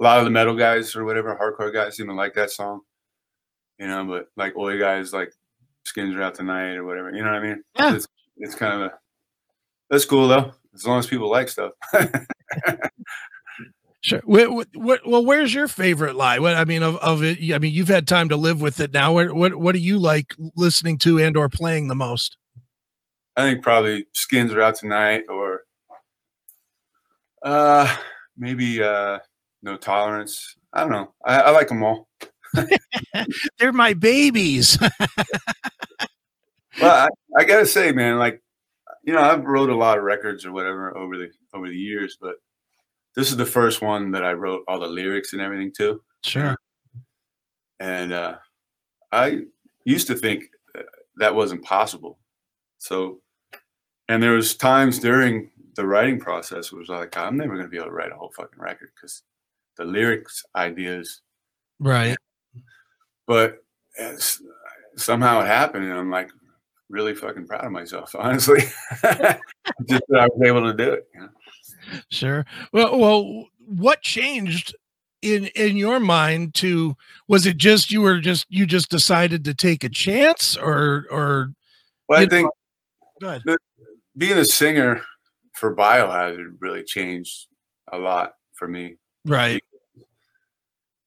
A 0.00 0.02
lot 0.02 0.18
of 0.18 0.24
the 0.24 0.30
metal 0.30 0.54
guys 0.54 0.94
or 0.94 1.04
whatever, 1.04 1.36
hardcore 1.36 1.72
guys 1.72 1.98
even 1.98 2.16
like 2.16 2.34
that 2.34 2.50
song, 2.50 2.80
you 3.78 3.88
know, 3.88 4.04
but 4.04 4.26
like 4.36 4.56
oi 4.56 4.78
guys 4.78 5.12
like 5.12 5.32
skins 5.84 6.14
are 6.14 6.22
out 6.22 6.36
tonight 6.36 6.74
or 6.74 6.84
whatever, 6.84 7.10
you 7.10 7.24
know 7.24 7.32
what 7.32 7.42
I 7.42 7.46
mean? 7.46 7.62
Yeah. 7.76 7.94
It's, 7.94 8.06
it's 8.36 8.54
kind 8.54 8.74
of 8.74 8.80
a, 8.82 8.92
that's 9.90 10.04
cool 10.04 10.28
though, 10.28 10.52
as 10.74 10.86
long 10.86 11.00
as 11.00 11.06
people 11.06 11.30
like 11.30 11.48
stuff. 11.48 11.72
Sure. 14.00 14.22
What, 14.24 14.68
what, 14.74 15.00
well, 15.06 15.24
where's 15.24 15.52
your 15.52 15.66
favorite 15.66 16.14
lie? 16.14 16.38
What 16.38 16.54
I 16.54 16.64
mean 16.64 16.82
of, 16.84 16.96
of 16.96 17.22
it. 17.24 17.38
I 17.52 17.58
mean, 17.58 17.74
you've 17.74 17.88
had 17.88 18.06
time 18.06 18.28
to 18.28 18.36
live 18.36 18.60
with 18.60 18.78
it 18.78 18.92
now. 18.92 19.12
What 19.12 19.34
what, 19.34 19.56
what 19.56 19.72
do 19.72 19.80
you 19.80 19.98
like 19.98 20.34
listening 20.56 20.98
to 20.98 21.18
and 21.18 21.36
or 21.36 21.48
playing 21.48 21.88
the 21.88 21.96
most? 21.96 22.36
I 23.36 23.42
think 23.42 23.62
probably 23.62 24.06
skins 24.14 24.52
are 24.52 24.62
out 24.62 24.76
tonight, 24.76 25.24
or 25.28 25.62
uh, 27.42 27.94
maybe 28.38 28.82
uh, 28.82 29.18
no 29.62 29.76
tolerance. 29.76 30.56
I 30.72 30.80
don't 30.80 30.92
know. 30.92 31.12
I, 31.24 31.40
I 31.40 31.50
like 31.50 31.68
them 31.68 31.82
all. 31.82 32.08
They're 33.58 33.72
my 33.72 33.94
babies. 33.94 34.78
well, 36.80 36.82
I, 36.82 37.08
I 37.36 37.44
gotta 37.44 37.66
say, 37.66 37.92
man, 37.92 38.18
like 38.18 38.42
you 39.04 39.12
know, 39.12 39.20
I've 39.20 39.44
wrote 39.44 39.70
a 39.70 39.76
lot 39.76 39.98
of 39.98 40.04
records 40.04 40.46
or 40.46 40.52
whatever 40.52 40.96
over 40.96 41.16
the 41.16 41.30
over 41.54 41.68
the 41.68 41.76
years, 41.76 42.16
but 42.20 42.36
this 43.14 43.30
is 43.30 43.36
the 43.36 43.46
first 43.46 43.82
one 43.82 44.10
that 44.12 44.24
I 44.24 44.32
wrote 44.32 44.62
all 44.68 44.80
the 44.80 44.86
lyrics 44.86 45.32
and 45.32 45.42
everything 45.42 45.72
to. 45.78 46.00
Sure. 46.24 46.56
And 47.80 48.12
uh, 48.12 48.36
I 49.12 49.42
used 49.84 50.08
to 50.08 50.14
think 50.14 50.44
that 51.18 51.34
wasn't 51.34 51.64
possible. 51.64 52.18
So, 52.78 53.20
and 54.08 54.22
there 54.22 54.32
was 54.32 54.56
times 54.56 54.98
during 54.98 55.50
the 55.78 55.86
writing 55.86 56.18
process 56.18 56.72
was 56.72 56.88
like, 56.88 57.16
I'm 57.16 57.36
never 57.36 57.54
going 57.54 57.62
to 57.64 57.70
be 57.70 57.76
able 57.76 57.86
to 57.86 57.92
write 57.92 58.10
a 58.10 58.16
whole 58.16 58.32
fucking 58.34 58.58
record 58.58 58.90
because 58.96 59.22
the 59.76 59.84
lyrics 59.84 60.44
ideas, 60.56 61.20
right? 61.78 62.16
But 63.28 63.58
somehow 64.96 65.40
it 65.40 65.46
happened, 65.46 65.84
and 65.84 65.92
I'm 65.92 66.10
like 66.10 66.30
really 66.88 67.14
fucking 67.14 67.46
proud 67.46 67.64
of 67.64 67.70
myself, 67.70 68.12
honestly. 68.18 68.58
Just 68.60 70.02
that 70.08 70.20
I 70.20 70.26
was 70.26 70.42
able 70.44 70.62
to 70.62 70.74
do 70.74 70.94
it. 70.94 71.06
You 71.14 71.20
know? 71.20 71.28
Sure. 72.10 72.44
Well, 72.72 72.98
well, 72.98 73.44
what 73.64 74.02
changed 74.02 74.74
in 75.22 75.46
in 75.54 75.76
your 75.76 76.00
mind 76.00 76.54
to 76.54 76.96
was 77.28 77.46
it 77.46 77.56
just 77.56 77.92
you 77.92 78.00
were 78.00 78.18
just 78.18 78.46
you 78.48 78.66
just 78.66 78.90
decided 78.90 79.44
to 79.44 79.54
take 79.54 79.84
a 79.84 79.88
chance 79.88 80.56
or 80.56 81.06
or 81.08 81.52
well, 82.08 82.20
I 82.20 82.26
think 82.26 82.50
being 84.16 84.38
a 84.38 84.44
singer 84.44 85.02
for 85.58 85.74
Biohazard 85.74 86.56
really 86.60 86.84
changed 86.84 87.48
a 87.92 87.98
lot 87.98 88.34
for 88.54 88.68
me. 88.68 88.96
Right. 89.24 89.62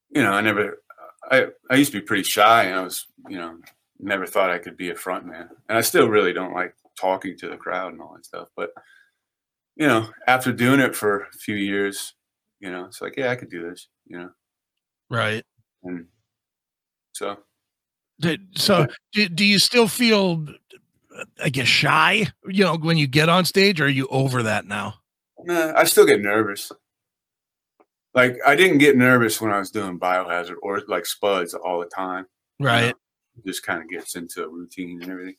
You 0.09 0.21
know, 0.21 0.33
I 0.33 0.41
never 0.41 0.81
I 1.29 1.47
I 1.69 1.75
used 1.75 1.91
to 1.93 1.99
be 1.99 2.05
pretty 2.05 2.23
shy 2.23 2.65
and 2.65 2.79
I 2.79 2.83
was, 2.83 3.07
you 3.29 3.37
know, 3.37 3.57
never 3.99 4.25
thought 4.25 4.49
I 4.49 4.57
could 4.57 4.77
be 4.77 4.89
a 4.89 4.95
front 4.95 5.25
man. 5.25 5.49
And 5.69 5.77
I 5.77 5.81
still 5.81 6.09
really 6.09 6.33
don't 6.33 6.53
like 6.53 6.75
talking 6.99 7.37
to 7.37 7.49
the 7.49 7.57
crowd 7.57 7.93
and 7.93 8.01
all 8.01 8.13
that 8.15 8.25
stuff, 8.25 8.49
but 8.55 8.71
you 9.77 9.87
know, 9.87 10.09
after 10.27 10.51
doing 10.51 10.81
it 10.81 10.95
for 10.95 11.21
a 11.21 11.31
few 11.31 11.55
years, 11.55 12.13
you 12.59 12.69
know, 12.69 12.85
it's 12.85 13.01
like, 13.01 13.15
yeah, 13.17 13.31
I 13.31 13.35
could 13.35 13.49
do 13.49 13.67
this, 13.67 13.87
you 14.05 14.17
know. 14.19 14.29
Right. 15.09 15.45
And 15.83 16.07
so 17.13 17.37
so 18.55 18.87
do, 19.13 19.29
do 19.29 19.45
you 19.45 19.57
still 19.59 19.87
feel 19.87 20.45
I 21.43 21.49
guess 21.49 21.67
shy, 21.67 22.27
you 22.47 22.63
know, 22.63 22.77
when 22.77 22.97
you 22.97 23.07
get 23.07 23.29
on 23.29 23.45
stage 23.45 23.81
or 23.81 23.85
are 23.85 23.89
you 23.89 24.07
over 24.07 24.43
that 24.43 24.65
now? 24.65 24.95
Nah, 25.43 25.73
I 25.75 25.85
still 25.85 26.05
get 26.05 26.21
nervous. 26.21 26.71
Like 28.13 28.37
I 28.45 28.55
didn't 28.55 28.79
get 28.79 28.97
nervous 28.97 29.39
when 29.39 29.51
I 29.51 29.59
was 29.59 29.71
doing 29.71 29.99
biohazard 29.99 30.55
or 30.61 30.81
like 30.87 31.05
spuds 31.05 31.53
all 31.53 31.79
the 31.79 31.85
time. 31.85 32.25
Right. 32.59 32.81
You 32.81 32.87
know? 32.87 32.93
just 33.45 33.63
kind 33.63 33.81
of 33.81 33.89
gets 33.89 34.15
into 34.15 34.43
a 34.43 34.49
routine 34.49 35.01
and 35.01 35.11
everything. 35.11 35.35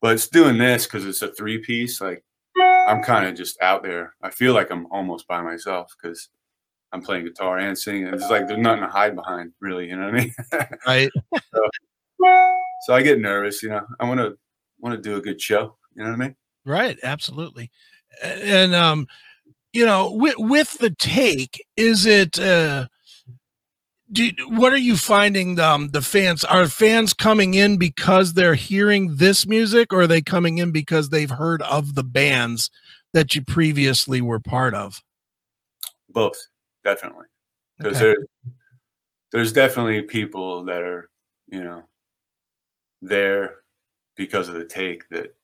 But 0.00 0.14
it's 0.14 0.28
doing 0.28 0.58
this 0.58 0.86
because 0.86 1.04
it's 1.04 1.22
a 1.22 1.32
three 1.32 1.58
piece, 1.58 2.00
like 2.00 2.24
I'm 2.88 3.02
kind 3.02 3.26
of 3.26 3.34
just 3.34 3.60
out 3.60 3.82
there. 3.82 4.14
I 4.22 4.30
feel 4.30 4.54
like 4.54 4.70
I'm 4.70 4.86
almost 4.90 5.26
by 5.26 5.42
myself 5.42 5.92
because 6.00 6.28
I'm 6.92 7.02
playing 7.02 7.24
guitar 7.24 7.58
and 7.58 7.76
singing. 7.76 8.06
It's 8.06 8.30
like 8.30 8.48
there's 8.48 8.60
nothing 8.60 8.82
to 8.82 8.88
hide 8.88 9.14
behind, 9.14 9.52
really. 9.60 9.88
You 9.88 9.96
know 9.96 10.06
what 10.06 10.14
I 10.14 10.18
mean? 10.18 10.34
right. 10.86 11.10
so, 11.34 11.68
so 12.86 12.94
I 12.94 13.02
get 13.02 13.20
nervous. 13.20 13.62
You 13.62 13.70
know, 13.70 13.86
I 14.00 14.08
want 14.08 14.20
to 14.20 14.38
want 14.78 14.94
to 14.94 15.00
do 15.00 15.16
a 15.16 15.20
good 15.20 15.40
show. 15.40 15.76
You 15.94 16.04
know 16.04 16.10
what 16.10 16.14
I 16.14 16.24
mean? 16.24 16.36
Right. 16.64 16.98
Absolutely. 17.02 17.70
And 18.22 18.74
um, 18.74 19.06
you 19.72 19.84
know, 19.84 20.12
with 20.12 20.36
with 20.38 20.78
the 20.78 20.90
take, 20.90 21.64
is 21.76 22.06
it 22.06 22.38
uh 22.38 22.86
do, 24.10 24.30
what 24.48 24.72
are 24.72 24.78
you 24.78 24.96
finding 24.96 25.60
um, 25.60 25.88
the 25.88 26.02
fans 26.02 26.44
are 26.44 26.66
fans 26.66 27.12
coming 27.12 27.54
in 27.54 27.76
because 27.76 28.32
they're 28.32 28.54
hearing 28.54 29.16
this 29.16 29.46
music 29.46 29.92
or 29.92 30.02
are 30.02 30.06
they 30.06 30.22
coming 30.22 30.58
in 30.58 30.72
because 30.72 31.10
they've 31.10 31.30
heard 31.30 31.62
of 31.62 31.94
the 31.94 32.04
bands 32.04 32.70
that 33.12 33.34
you 33.34 33.42
previously 33.42 34.20
were 34.20 34.40
part 34.40 34.74
of 34.74 35.02
both 36.08 36.38
definitely 36.84 37.26
because 37.76 37.96
okay. 37.96 38.04
there, 38.04 38.52
there's 39.32 39.52
definitely 39.52 40.02
people 40.02 40.64
that 40.64 40.82
are 40.82 41.10
you 41.48 41.62
know 41.62 41.82
there 43.02 43.56
because 44.18 44.48
of 44.48 44.54
the 44.54 44.64
take 44.64 45.08
that 45.08 45.34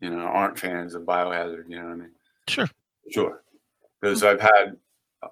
you 0.00 0.08
know 0.08 0.20
aren't 0.20 0.58
fans 0.58 0.94
of 0.94 1.02
biohazard 1.02 1.68
you 1.68 1.76
know 1.76 1.84
what 1.84 1.92
i 1.92 1.96
mean 1.96 2.10
sure 2.48 2.70
sure 3.10 3.42
because 4.00 4.24
i've 4.24 4.40
had 4.40 4.76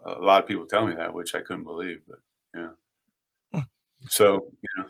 a 0.05 0.21
lot 0.21 0.43
of 0.43 0.47
people 0.47 0.67
tell 0.67 0.87
me 0.87 0.95
that 0.95 1.13
which 1.15 1.35
i 1.35 1.41
couldn't 1.41 1.65
believe 1.65 2.01
but 2.07 2.19
yeah. 2.55 2.69
Hmm. 3.53 3.61
So 4.09 4.47
you 4.63 4.69
know, 4.83 4.87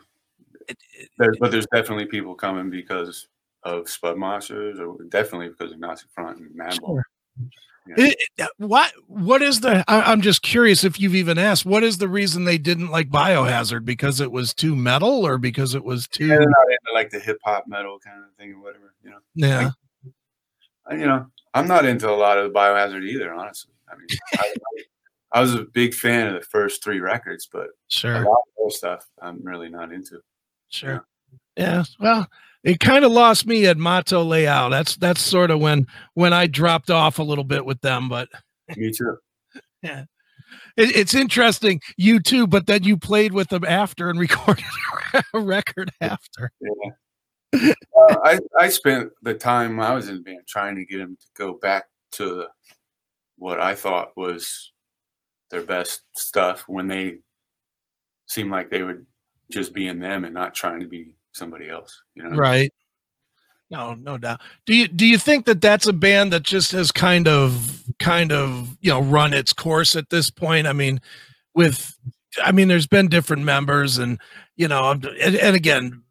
there, 1.17 1.33
but 1.39 1.51
there's 1.51 1.67
definitely 1.67 2.05
people 2.05 2.35
coming 2.35 2.69
because 2.69 3.27
of 3.63 3.85
Spudmonsters, 3.85 4.79
or 4.79 5.03
definitely 5.05 5.49
because 5.49 5.71
of 5.71 5.75
Agnostic 5.75 6.09
Front 6.13 6.39
and 6.39 6.51
Madball. 6.51 6.95
Sure. 6.95 7.05
Yeah. 7.87 7.95
It, 7.97 8.17
it, 8.37 8.49
what 8.57 8.93
what 9.07 9.41
is 9.41 9.61
the 9.61 9.83
I, 9.87 10.11
am 10.11 10.21
just 10.21 10.43
curious 10.43 10.83
if 10.83 10.99
you've 10.99 11.15
even 11.15 11.39
asked 11.39 11.65
what 11.65 11.83
is 11.83 11.97
the 11.97 12.07
reason 12.07 12.43
they 12.43 12.59
didn't 12.59 12.91
like 12.91 13.09
biohazard 13.09 13.85
because 13.85 14.21
it 14.21 14.31
was 14.31 14.53
too 14.53 14.75
metal 14.75 15.25
or 15.25 15.39
because 15.39 15.73
it 15.73 15.83
was 15.83 16.07
too 16.07 16.27
yeah, 16.27 16.37
they're 16.37 16.45
not 16.47 16.67
into 16.69 16.93
like 16.93 17.09
the 17.09 17.19
hip 17.19 17.39
hop 17.43 17.65
metal 17.67 17.97
kind 17.97 18.19
of 18.19 18.31
thing 18.37 18.53
or 18.53 18.61
whatever 18.61 18.93
you 19.03 19.09
know 19.09 19.17
yeah 19.33 19.71
like, 20.87 20.99
you 20.99 21.07
know 21.07 21.25
i'm 21.55 21.67
not 21.67 21.85
into 21.85 22.07
a 22.07 22.13
lot 22.13 22.37
of 22.37 22.51
biohazard 22.51 23.03
either 23.03 23.33
honestly 23.33 23.73
i 23.91 23.95
mean 23.95 24.07
I, 24.33 24.53
I 25.31 25.41
was 25.41 25.55
a 25.55 25.63
big 25.63 25.93
fan 25.93 26.27
of 26.27 26.33
the 26.33 26.47
first 26.47 26.83
three 26.83 26.99
records, 26.99 27.47
but 27.51 27.69
sure, 27.87 28.23
a 28.23 28.29
lot 28.29 28.41
of 28.65 28.73
stuff 28.73 29.07
I'm 29.21 29.39
really 29.43 29.69
not 29.69 29.93
into. 29.93 30.19
Sure. 30.69 30.93
Yeah. 30.93 30.99
Yeah. 31.57 31.83
Well, 31.99 32.27
it 32.63 32.79
kind 32.79 33.03
of 33.03 33.11
lost 33.11 33.45
me 33.45 33.65
at 33.65 33.77
Mata 33.77 34.15
Leão. 34.15 34.69
That's 34.69 34.95
that's 34.97 35.21
sort 35.21 35.51
of 35.51 35.59
when 35.59 35.87
when 36.13 36.33
I 36.33 36.47
dropped 36.47 36.89
off 36.89 37.19
a 37.19 37.23
little 37.23 37.43
bit 37.43 37.65
with 37.65 37.81
them, 37.81 38.07
but 38.09 38.29
me 38.75 38.91
too. 38.91 39.17
yeah. 39.83 40.05
It, 40.77 40.95
it's 40.95 41.13
interesting, 41.13 41.81
you 41.97 42.19
too, 42.19 42.45
but 42.45 42.67
then 42.67 42.83
you 42.83 42.97
played 42.97 43.33
with 43.33 43.49
them 43.49 43.63
after 43.65 44.09
and 44.09 44.19
recorded 44.19 44.65
a 45.33 45.39
record 45.39 45.91
after. 46.01 46.51
Yeah. 46.61 47.73
uh, 47.97 48.15
I 48.23 48.39
I 48.57 48.69
spent 48.69 49.11
the 49.21 49.33
time 49.33 49.79
I 49.79 49.93
was 49.93 50.07
in 50.07 50.17
the 50.17 50.21
band 50.21 50.47
trying 50.47 50.75
to 50.75 50.85
get 50.85 50.99
them 50.99 51.17
to 51.19 51.27
go 51.35 51.53
back 51.53 51.85
to 52.13 52.45
what 53.37 53.59
I 53.59 53.75
thought 53.75 54.11
was 54.15 54.71
their 55.49 55.63
best 55.63 56.01
stuff 56.15 56.63
when 56.67 56.87
they 56.87 57.17
seemed 58.27 58.51
like 58.51 58.69
they 58.69 58.83
would 58.83 59.05
just 59.51 59.73
be 59.73 59.87
in 59.87 59.99
them 59.99 60.23
and 60.23 60.33
not 60.33 60.53
trying 60.53 60.79
to 60.79 60.87
be 60.87 61.15
somebody 61.33 61.69
else 61.69 62.01
you 62.15 62.23
know? 62.23 62.35
Right. 62.35 62.71
No 63.69 63.93
no 63.93 64.17
doubt. 64.17 64.41
Do 64.65 64.75
you 64.75 64.87
do 64.87 65.05
you 65.05 65.17
think 65.17 65.45
that 65.45 65.61
that's 65.61 65.87
a 65.87 65.93
band 65.93 66.33
that 66.33 66.43
just 66.43 66.73
has 66.73 66.91
kind 66.91 67.27
of 67.27 67.83
kind 67.99 68.31
of 68.31 68.77
you 68.81 68.91
know 68.91 69.01
run 69.01 69.33
its 69.33 69.53
course 69.53 69.95
at 69.95 70.09
this 70.09 70.29
point? 70.29 70.67
I 70.67 70.73
mean 70.73 70.99
with 71.53 71.97
i 72.43 72.51
mean 72.51 72.67
there's 72.67 72.87
been 72.87 73.07
different 73.07 73.43
members 73.43 73.97
and 73.97 74.19
you 74.55 74.67
know 74.67 74.91
and, 74.91 75.05
and 75.05 75.55
again 75.55 76.01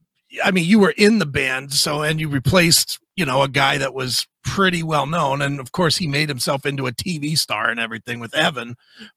i 0.45 0.51
mean 0.51 0.65
you 0.65 0.79
were 0.79 0.95
in 0.97 1.19
the 1.19 1.27
band 1.27 1.73
so 1.73 2.03
and 2.03 2.21
you 2.21 2.29
replaced 2.29 2.99
you 3.17 3.25
know 3.25 3.43
a 3.43 3.49
guy 3.49 3.79
that 3.79 3.95
was 3.95 4.27
pretty 4.45 4.83
well 4.83 5.07
known 5.07 5.43
and 5.43 5.61
of 5.61 5.73
course 5.73 5.97
he 5.97 6.07
made 6.07 6.29
himself 6.29 6.65
into 6.65 6.87
a 6.87 6.93
tv 6.93 7.37
star 7.37 7.69
and 7.69 7.79
everything 7.79 8.21
with 8.21 8.35
evan. 8.35 8.75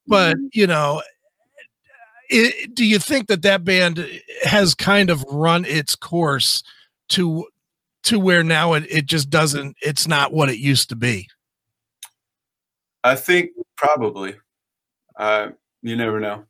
But 0.08 0.36
mm-hmm. 0.36 0.48
you 0.54 0.68
know 0.68 1.02
it, 2.30 2.74
do 2.74 2.86
you 2.86 3.00
think 3.00 3.28
that 3.28 3.42
that 3.42 3.64
band 3.64 4.06
has 4.44 4.74
kind 4.74 5.10
of 5.10 5.24
run 5.24 5.66
its 5.66 5.96
course 5.96 6.64
to 7.10 7.48
to 8.04 8.20
where 8.20 8.44
now 8.44 8.74
it, 8.74 8.86
it 8.90 9.06
just 9.06 9.30
doesn't 9.30 9.76
it's 9.82 10.08
not 10.08 10.34
what 10.34 10.50
it 10.50 10.58
used 10.58 10.90
to 10.90 10.96
be 10.96 11.28
i 13.04 13.16
think 13.16 13.52
probably 13.76 14.36
uh 15.18 15.50
you 15.82 15.96
never 15.96 16.20
know 16.20 16.44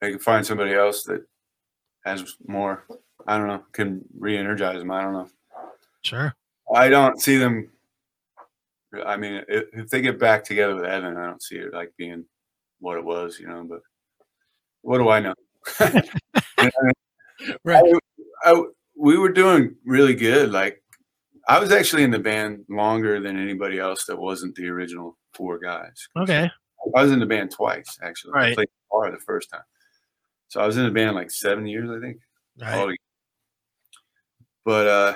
they 0.00 0.10
can 0.10 0.18
find 0.18 0.46
somebody 0.46 0.72
else 0.72 1.04
that 1.04 1.24
has 2.04 2.36
more 2.46 2.84
i 3.26 3.36
don't 3.36 3.48
know 3.48 3.62
can 3.72 4.02
re-energize 4.18 4.78
them 4.78 4.90
i 4.90 5.02
don't 5.02 5.12
know 5.12 5.28
sure 6.02 6.34
I 6.72 6.88
don't 6.88 7.20
see 7.20 7.36
them. 7.36 7.70
I 9.04 9.16
mean, 9.16 9.42
if, 9.48 9.64
if, 9.72 9.90
they 9.90 10.00
get 10.00 10.18
back 10.18 10.44
together 10.44 10.74
with 10.74 10.84
Evan, 10.84 11.16
I 11.16 11.26
don't 11.26 11.42
see 11.42 11.56
it 11.56 11.74
like 11.74 11.92
being 11.98 12.24
what 12.78 12.96
it 12.96 13.04
was, 13.04 13.38
you 13.40 13.48
know. 13.48 13.64
But 13.64 13.80
what 14.84 14.98
do 14.98 15.08
I 15.08 15.20
know? 15.20 15.34
right. 17.64 17.82
I, 18.44 18.50
I, 18.50 18.62
we 18.96 19.18
were 19.18 19.32
doing 19.32 19.74
really 19.84 20.14
good. 20.14 20.52
Like 20.52 20.82
I 21.48 21.58
was 21.58 21.72
actually 21.72 22.04
in 22.04 22.10
the 22.10 22.18
band 22.18 22.64
longer 22.68 23.20
than 23.20 23.38
anybody 23.38 23.78
else 23.78 24.04
that 24.06 24.16
wasn't 24.16 24.54
the 24.54 24.68
original 24.68 25.16
four 25.32 25.58
guys. 25.58 26.08
Okay. 26.16 26.50
I 26.96 27.02
was 27.02 27.12
in 27.12 27.18
the 27.18 27.26
band 27.26 27.50
twice 27.50 27.98
actually. 28.02 28.32
Right. 28.32 28.52
I 28.52 28.54
played 28.54 28.68
guitar 28.90 29.10
the 29.10 29.24
first 29.24 29.50
time. 29.50 29.62
So 30.48 30.60
I 30.60 30.66
was 30.66 30.76
in 30.76 30.84
the 30.84 30.90
band 30.90 31.16
like 31.16 31.30
seven 31.30 31.66
years, 31.66 31.90
I 31.90 32.00
think. 32.00 32.18
Right. 32.60 32.98
But 34.64 34.86
uh, 34.86 35.14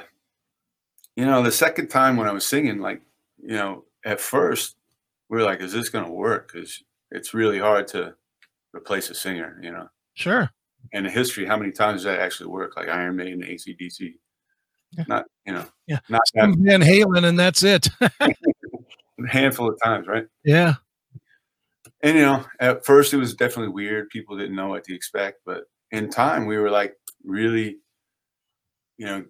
you 1.14 1.26
know, 1.26 1.42
the 1.42 1.52
second 1.52 1.88
time 1.88 2.16
when 2.16 2.26
I 2.26 2.32
was 2.32 2.46
singing, 2.46 2.80
like, 2.80 3.02
you 3.40 3.54
know, 3.54 3.84
at 4.04 4.20
first 4.20 4.76
we 5.28 5.36
were 5.36 5.44
like, 5.44 5.60
is 5.60 5.72
this 5.72 5.90
gonna 5.90 6.10
work? 6.10 6.52
Because 6.52 6.82
it's 7.10 7.34
really 7.34 7.58
hard 7.58 7.86
to 7.88 8.14
replace 8.78 9.10
a 9.10 9.14
singer, 9.14 9.58
you 9.62 9.70
know. 9.70 9.88
Sure. 10.14 10.48
And 10.92 11.04
the 11.04 11.10
history, 11.10 11.44
how 11.44 11.56
many 11.56 11.72
times 11.72 11.98
does 11.98 12.04
that 12.04 12.20
actually 12.20 12.48
work? 12.48 12.76
Like 12.76 12.88
Iron 12.88 13.16
Maiden, 13.16 13.42
ACDC. 13.42 14.14
Yeah. 14.92 15.04
Not, 15.06 15.26
you 15.44 15.52
know, 15.52 15.66
Yeah. 15.86 15.98
not 16.08 16.22
Van 16.34 16.80
Halen, 16.80 17.26
and 17.26 17.38
that's 17.38 17.62
it. 17.62 17.88
a 18.00 18.10
handful 19.28 19.68
of 19.68 19.78
times, 19.82 20.06
right? 20.06 20.26
yeah. 20.44 20.74
And 22.02 22.16
you 22.16 22.22
know, 22.24 22.44
at 22.60 22.86
first 22.86 23.12
it 23.12 23.16
was 23.16 23.34
definitely 23.34 23.72
weird. 23.72 24.08
People 24.10 24.38
didn't 24.38 24.54
know 24.54 24.68
what 24.68 24.84
to 24.84 24.94
expect, 24.94 25.40
but 25.44 25.64
in 25.90 26.08
time 26.08 26.46
we 26.46 26.56
were 26.56 26.70
like 26.70 26.94
really, 27.24 27.78
you 28.98 29.06
know, 29.06 29.24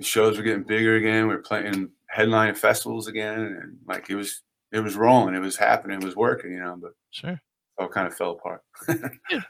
shows 0.00 0.36
were 0.36 0.44
getting 0.44 0.62
bigger 0.62 0.94
again. 0.94 1.26
We 1.26 1.34
were 1.34 1.42
playing 1.42 1.90
headline 2.06 2.54
festivals 2.54 3.08
again, 3.08 3.40
and 3.60 3.76
like 3.88 4.08
it 4.10 4.14
was 4.14 4.42
it 4.70 4.78
was 4.78 4.94
rolling, 4.94 5.34
it 5.34 5.40
was 5.40 5.56
happening, 5.56 5.98
it 6.00 6.04
was 6.04 6.14
working, 6.16 6.52
you 6.52 6.60
know, 6.60 6.76
but 6.80 6.92
Sure. 7.10 7.40
It 7.78 7.90
kind 7.92 8.06
of 8.06 8.14
fell 8.14 8.32
apart. 8.32 8.62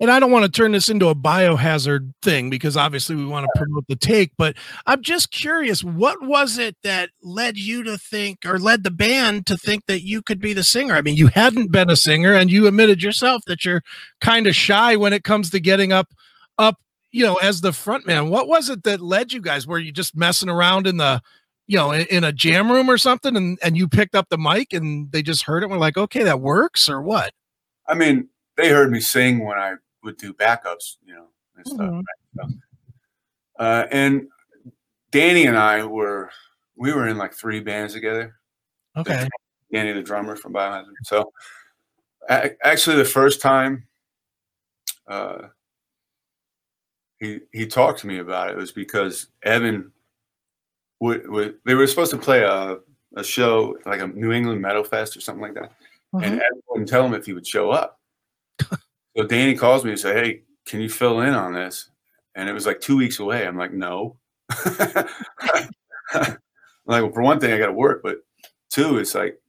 and 0.00 0.10
I 0.10 0.20
don't 0.20 0.30
want 0.30 0.44
to 0.44 0.50
turn 0.50 0.72
this 0.72 0.88
into 0.88 1.08
a 1.08 1.14
biohazard 1.14 2.12
thing 2.22 2.50
because 2.50 2.76
obviously 2.76 3.16
we 3.16 3.26
want 3.26 3.44
to 3.46 3.58
promote 3.58 3.86
the 3.88 3.96
take, 3.96 4.32
but 4.36 4.56
I'm 4.86 5.02
just 5.02 5.30
curious, 5.30 5.82
what 5.82 6.22
was 6.22 6.58
it 6.58 6.76
that 6.82 7.10
led 7.22 7.56
you 7.56 7.82
to 7.84 7.98
think 7.98 8.40
or 8.46 8.58
led 8.58 8.84
the 8.84 8.90
band 8.90 9.46
to 9.46 9.56
think 9.56 9.86
that 9.86 10.02
you 10.02 10.22
could 10.22 10.40
be 10.40 10.52
the 10.52 10.64
singer? 10.64 10.94
I 10.94 11.02
mean, 11.02 11.16
you 11.16 11.28
hadn't 11.28 11.72
been 11.72 11.90
a 11.90 11.96
singer 11.96 12.34
and 12.34 12.50
you 12.50 12.66
admitted 12.66 13.02
yourself 13.02 13.42
that 13.46 13.64
you're 13.64 13.82
kind 14.20 14.46
of 14.46 14.54
shy 14.54 14.96
when 14.96 15.12
it 15.12 15.24
comes 15.24 15.50
to 15.50 15.60
getting 15.60 15.92
up 15.92 16.08
up, 16.58 16.76
you 17.12 17.24
know, 17.24 17.36
as 17.36 17.60
the 17.60 17.72
front 17.72 18.06
man. 18.06 18.30
What 18.30 18.48
was 18.48 18.68
it 18.68 18.82
that 18.84 19.00
led 19.00 19.32
you 19.32 19.40
guys? 19.40 19.66
Were 19.66 19.78
you 19.78 19.92
just 19.92 20.16
messing 20.16 20.48
around 20.48 20.86
in 20.86 20.96
the 20.96 21.22
you 21.70 21.76
know, 21.76 21.92
in, 21.92 22.06
in 22.06 22.24
a 22.24 22.32
jam 22.32 22.72
room 22.72 22.90
or 22.90 22.96
something, 22.96 23.36
and, 23.36 23.58
and 23.62 23.76
you 23.76 23.86
picked 23.86 24.14
up 24.14 24.30
the 24.30 24.38
mic 24.38 24.72
and 24.72 25.12
they 25.12 25.22
just 25.22 25.42
heard 25.42 25.62
it 25.62 25.66
and 25.66 25.72
were 25.72 25.78
like, 25.78 25.98
okay, 25.98 26.22
that 26.22 26.40
works, 26.40 26.88
or 26.88 27.02
what? 27.02 27.34
I 27.88 27.94
mean, 27.94 28.28
they 28.56 28.68
heard 28.68 28.90
me 28.90 29.00
sing 29.00 29.44
when 29.44 29.58
I 29.58 29.74
would 30.02 30.16
do 30.18 30.32
backups, 30.34 30.96
you 31.04 31.14
know, 31.14 31.28
and 31.56 31.66
stuff. 31.66 31.90
Mhm. 31.90 32.02
right? 32.36 32.48
So, 32.48 32.54
uh, 33.58 33.86
and 33.90 34.28
Danny 35.10 35.46
and 35.46 35.56
I 35.56 35.84
were 35.84 36.30
we 36.76 36.92
were 36.92 37.08
in 37.08 37.18
like 37.18 37.34
three 37.34 37.60
bands 37.60 37.94
together. 37.94 38.38
Okay. 38.96 39.28
Danny, 39.72 39.92
the 39.92 40.02
drummer 40.02 40.36
from 40.36 40.52
Biohazard. 40.52 40.92
So, 41.04 41.32
actually, 42.28 42.96
the 42.96 43.04
first 43.04 43.40
time 43.40 43.86
uh, 45.08 45.48
he 47.18 47.40
he 47.52 47.66
talked 47.66 48.00
to 48.00 48.06
me 48.06 48.18
about 48.18 48.50
it 48.50 48.56
was 48.56 48.72
because 48.72 49.28
Evan 49.42 49.92
would, 51.00 51.28
would 51.28 51.56
they 51.64 51.74
were 51.74 51.86
supposed 51.86 52.10
to 52.12 52.18
play 52.18 52.42
a 52.42 52.78
a 53.16 53.24
show 53.24 53.76
like 53.86 54.00
a 54.00 54.06
New 54.06 54.32
England 54.32 54.60
Metal 54.60 54.84
Fest 54.84 55.16
or 55.16 55.20
something 55.20 55.42
like 55.42 55.54
that, 55.54 55.72
Mhm. 56.14 56.22
and 56.24 56.34
Evan 56.40 56.62
wouldn't 56.68 56.88
tell 56.88 57.04
him 57.04 57.14
if 57.14 57.26
he 57.26 57.32
would 57.34 57.46
show 57.46 57.70
up. 57.70 58.00
so 59.16 59.24
Danny 59.26 59.54
calls 59.54 59.84
me 59.84 59.90
and 59.92 60.00
said, 60.00 60.16
"Hey, 60.24 60.42
can 60.66 60.80
you 60.80 60.88
fill 60.88 61.20
in 61.20 61.34
on 61.34 61.52
this?" 61.52 61.90
And 62.34 62.48
it 62.48 62.52
was 62.52 62.66
like 62.66 62.80
two 62.80 62.96
weeks 62.96 63.18
away. 63.18 63.46
I'm 63.46 63.56
like, 63.58 63.72
"No." 63.72 64.18
like, 66.14 66.32
well, 66.86 67.12
for 67.12 67.22
one 67.22 67.40
thing, 67.40 67.52
I 67.52 67.58
got 67.58 67.66
to 67.66 67.72
work, 67.72 68.00
but 68.02 68.18
two, 68.70 68.98
it's 68.98 69.14
like 69.14 69.40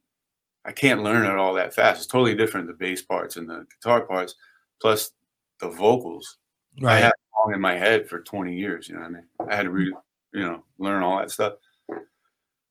I 0.64 0.72
can't 0.72 1.02
learn 1.02 1.24
it 1.26 1.36
all 1.38 1.54
that 1.54 1.74
fast. 1.74 1.98
It's 1.98 2.06
totally 2.06 2.34
different 2.34 2.66
the 2.66 2.74
bass 2.74 3.02
parts 3.02 3.36
and 3.36 3.48
the 3.48 3.66
guitar 3.74 4.02
parts, 4.02 4.34
plus 4.80 5.12
the 5.60 5.70
vocals. 5.70 6.36
I 6.80 6.84
Right. 6.84 7.02
had 7.02 7.12
a 7.12 7.36
song 7.42 7.54
in 7.54 7.60
my 7.60 7.76
head 7.76 8.08
for 8.08 8.20
20 8.20 8.54
years. 8.56 8.88
You 8.88 8.94
know 8.96 9.00
what 9.02 9.08
I 9.08 9.12
mean? 9.12 9.26
I 9.48 9.56
had 9.56 9.62
to 9.64 9.70
re, 9.70 9.94
you 10.34 10.40
know, 10.40 10.64
learn 10.78 11.02
all 11.02 11.18
that 11.18 11.30
stuff. 11.30 11.54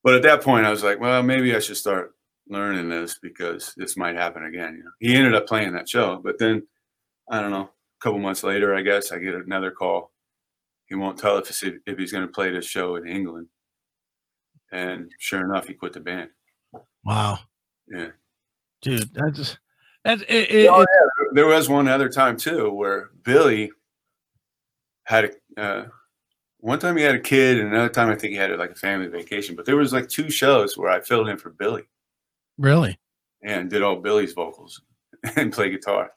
But 0.03 0.15
at 0.15 0.21
that 0.23 0.41
point, 0.41 0.65
I 0.65 0.69
was 0.71 0.83
like, 0.83 0.99
well, 0.99 1.21
maybe 1.23 1.55
I 1.55 1.59
should 1.59 1.77
start 1.77 2.15
learning 2.49 2.89
this 2.89 3.19
because 3.21 3.73
this 3.77 3.95
might 3.95 4.15
happen 4.15 4.43
again. 4.45 4.75
You 4.77 4.83
know, 4.83 4.91
he 4.99 5.15
ended 5.15 5.35
up 5.35 5.47
playing 5.47 5.73
that 5.73 5.87
show, 5.89 6.19
but 6.23 6.37
then 6.39 6.67
I 7.29 7.41
don't 7.41 7.51
know. 7.51 7.69
A 7.69 8.01
couple 8.01 8.19
months 8.19 8.43
later, 8.43 8.73
I 8.75 8.81
guess 8.81 9.11
I 9.11 9.19
get 9.19 9.35
another 9.35 9.71
call. 9.71 10.11
He 10.87 10.95
won't 10.95 11.19
tell 11.19 11.37
if, 11.37 11.63
if 11.85 11.97
he's 11.97 12.11
going 12.11 12.25
to 12.25 12.31
play 12.33 12.49
this 12.51 12.65
show 12.65 12.95
in 12.95 13.07
England. 13.07 13.47
And 14.71 15.11
sure 15.19 15.43
enough, 15.43 15.67
he 15.67 15.73
quit 15.73 15.93
the 15.93 15.99
band. 15.99 16.29
Wow. 17.03 17.39
Yeah. 17.87 18.07
Dude, 18.81 19.13
that 19.15 19.33
just 19.33 19.59
that 20.05 20.21
it, 20.21 20.49
it, 20.51 20.67
Oh, 20.69 20.81
it- 20.81 20.87
There 21.33 21.47
was 21.47 21.67
one 21.69 21.87
other 21.87 22.09
time 22.09 22.37
too 22.37 22.71
where 22.71 23.09
Billy 23.23 23.71
had 25.03 25.31
a 25.57 25.61
uh, 25.61 25.85
one 26.59 26.79
time 26.79 26.97
he 26.97 27.03
had 27.03 27.15
a 27.15 27.19
kid, 27.19 27.59
and 27.59 27.69
another 27.73 27.89
time 27.89 28.09
I 28.09 28.15
think 28.15 28.31
he 28.31 28.37
had 28.37 28.57
like 28.57 28.71
a 28.71 28.75
family 28.75 29.07
vacation. 29.07 29.55
But 29.55 29.65
there 29.65 29.75
was 29.77 29.91
like 29.93 30.07
two 30.07 30.29
shows 30.29 30.77
where 30.77 30.89
I 30.89 31.01
filled 31.01 31.29
in 31.29 31.37
for 31.37 31.49
Billy 31.51 31.83
really. 32.59 32.99
and 33.41 33.69
did 33.69 33.81
all 33.81 33.95
Billy's 33.95 34.33
vocals 34.33 34.81
and 35.35 35.51
play 35.51 35.71
guitar. 35.71 36.11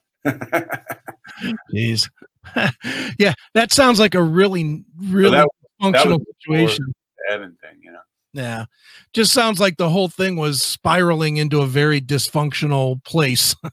Jeez. 1.75 2.11
yeah, 3.19 3.33
that 3.55 3.73
sounds 3.73 3.99
like 3.99 4.15
a 4.15 4.23
really, 4.23 4.85
really 5.01 5.31
that- 5.39 5.49
functional 5.81 6.19
before- 6.19 6.35
situation. 6.69 6.95
Evan 7.31 7.57
thing, 7.63 7.79
you 7.83 7.93
know. 7.93 8.01
Yeah. 8.35 8.65
Just 9.13 9.33
sounds 9.33 9.61
like 9.61 9.77
the 9.77 9.89
whole 9.91 10.09
thing 10.09 10.37
was 10.37 10.61
spiraling 10.63 11.37
into 11.37 11.61
a 11.61 11.67
very 11.67 12.01
dysfunctional 12.01 13.03
place. 13.05 13.55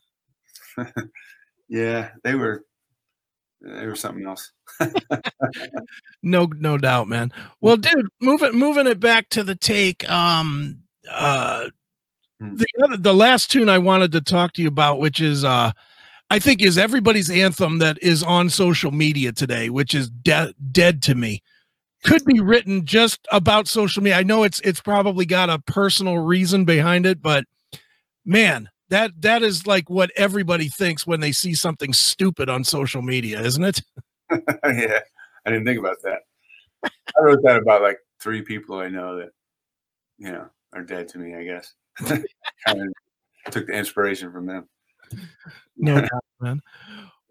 Yeah, 1.68 2.10
they 2.24 2.34
were 2.34 2.64
they 3.62 3.86
were 3.86 3.96
something 3.96 4.26
else. 4.26 4.52
no, 6.24 6.48
no 6.58 6.78
doubt, 6.80 7.08
man. 7.08 7.32
Well, 7.62 7.78
dude, 7.78 8.08
moving 8.20 8.58
moving 8.58 8.88
it 8.88 9.00
back 9.00 9.30
to 9.30 9.44
the 9.44 9.56
take. 9.56 10.10
Um 10.10 10.80
uh. 11.12 11.68
The 12.40 12.68
other 12.84 12.98
the 12.98 13.14
last 13.14 13.52
tune 13.52 13.70
I 13.70 13.78
wanted 13.78 14.12
to 14.14 14.22
talk 14.22 14.54
to 14.54 14.62
you 14.62 14.68
about, 14.68 15.00
which 15.00 15.20
is 15.20 15.44
uh 15.44 15.72
I 16.30 16.40
think 16.40 16.62
is 16.62 16.78
everybody's 16.78 17.30
anthem 17.30 17.80
that 17.80 18.02
is 18.02 18.24
on 18.24 18.50
social 18.50 18.92
media 18.92 19.32
today, 19.32 19.70
which 19.70 19.96
is 19.96 20.10
de- 20.10 20.54
dead 20.72 21.02
to 21.04 21.16
me. 21.16 21.42
Could 22.06 22.24
be 22.24 22.40
written 22.40 22.86
just 22.86 23.28
about 23.32 23.68
social 23.68 24.02
media. 24.02 24.18
I 24.18 24.24
know 24.24 24.44
it's 24.44 24.62
it's 24.62 24.80
probably 24.80 25.26
got 25.26 25.50
a 25.50 25.60
personal 25.60 26.20
reason 26.20 26.64
behind 26.64 27.06
it, 27.06 27.22
but 27.22 27.44
man, 28.26 28.70
that 28.90 29.12
that 29.22 29.44
is 29.44 29.68
like 29.68 29.90
what 29.90 30.12
everybody 30.16 30.70
thinks 30.70 31.06
when 31.06 31.20
they 31.20 31.34
see 31.34 31.54
something 31.54 31.92
stupid 31.92 32.48
on 32.48 32.64
social 32.64 33.02
media, 33.02 33.42
isn't 33.42 33.64
it? 33.64 33.82
yeah, 34.32 35.00
I 35.46 35.50
didn't 35.50 35.66
think 35.66 35.80
about 35.80 35.98
that. 36.04 36.20
I 36.86 37.22
wrote 37.22 37.42
that 37.44 37.58
about 37.58 37.82
like 37.82 37.98
three 38.22 38.44
people 38.44 38.78
I 38.78 38.88
know 38.88 39.18
that 39.18 39.32
you 40.18 40.32
know 40.32 40.48
are 40.74 40.84
dead 40.84 41.10
to 41.10 41.18
me. 41.18 41.36
I 41.36 41.44
guess 41.44 41.74
kind 42.68 42.82
of 42.82 43.52
took 43.52 43.68
the 43.68 43.74
inspiration 43.74 44.32
from 44.32 44.46
them. 44.46 44.68
No 45.78 46.08
man. 46.40 46.62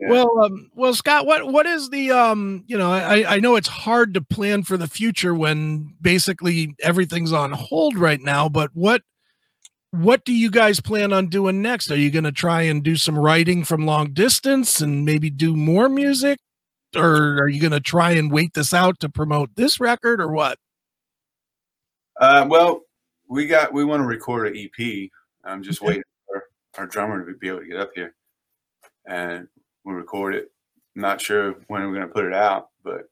Yeah. 0.01 0.11
Well, 0.11 0.45
um, 0.45 0.71
well, 0.77 0.95
Scott, 0.95 1.27
what 1.27 1.51
what 1.53 1.67
is 1.67 1.91
the 1.91 2.13
um, 2.13 2.65
you 2.69 2.79
know, 2.79 2.91
I 2.91 3.35
I 3.35 3.41
know 3.41 3.57
it's 3.57 3.69
hard 3.69 4.15
to 4.15 4.21
plan 4.21 4.63
for 4.63 4.77
the 4.77 4.87
future 4.87 5.35
when 5.35 5.95
basically 6.01 6.75
everything's 6.83 7.33
on 7.33 7.53
hold 7.53 7.99
right 7.99 8.21
now, 8.21 8.49
but 8.49 8.71
what 8.75 9.03
what 9.91 10.25
do 10.25 10.33
you 10.33 10.51
guys 10.51 10.81
plan 10.81 11.13
on 11.13 11.29
doing 11.29 11.63
next? 11.63 11.91
Are 11.91 11.97
you 11.97 12.11
going 12.11 12.25
to 12.25 12.33
try 12.33 12.63
and 12.63 12.83
do 12.83 12.97
some 12.97 13.19
writing 13.19 13.65
from 13.65 13.87
long 13.87 14.13
distance 14.13 14.81
and 14.81 15.05
maybe 15.05 15.31
do 15.31 15.57
more 15.57 15.89
music 15.89 16.39
or 16.95 17.39
are 17.39 17.49
you 17.49 17.61
going 17.61 17.73
to 17.73 17.81
try 17.81 18.13
and 18.13 18.31
wait 18.31 18.55
this 18.55 18.73
out 18.73 19.01
to 19.01 19.09
promote 19.09 19.51
this 19.57 19.81
record 19.81 20.21
or 20.21 20.31
what? 20.31 20.59
Uh, 22.21 22.47
well, 22.49 22.83
we 23.29 23.47
got 23.47 23.73
we 23.73 23.85
want 23.85 24.01
to 24.01 24.07
record 24.07 24.49
an 24.49 24.57
EP. 24.57 25.11
I'm 25.45 25.63
just 25.63 25.81
waiting 25.83 26.03
for 26.27 26.45
our 26.77 26.87
drummer 26.87 27.25
to 27.25 27.39
be 27.39 27.49
able 27.49 27.61
to 27.61 27.67
get 27.67 27.81
up 27.81 27.91
here, 27.95 28.15
and 29.07 29.49
we'll 29.85 29.97
record 29.97 30.35
it. 30.35 30.51
Not 30.95 31.21
sure 31.21 31.53
when 31.69 31.83
we're 31.83 31.95
going 31.95 32.09
to 32.09 32.13
put 32.13 32.25
it 32.25 32.35
out, 32.35 32.71
but 32.83 33.09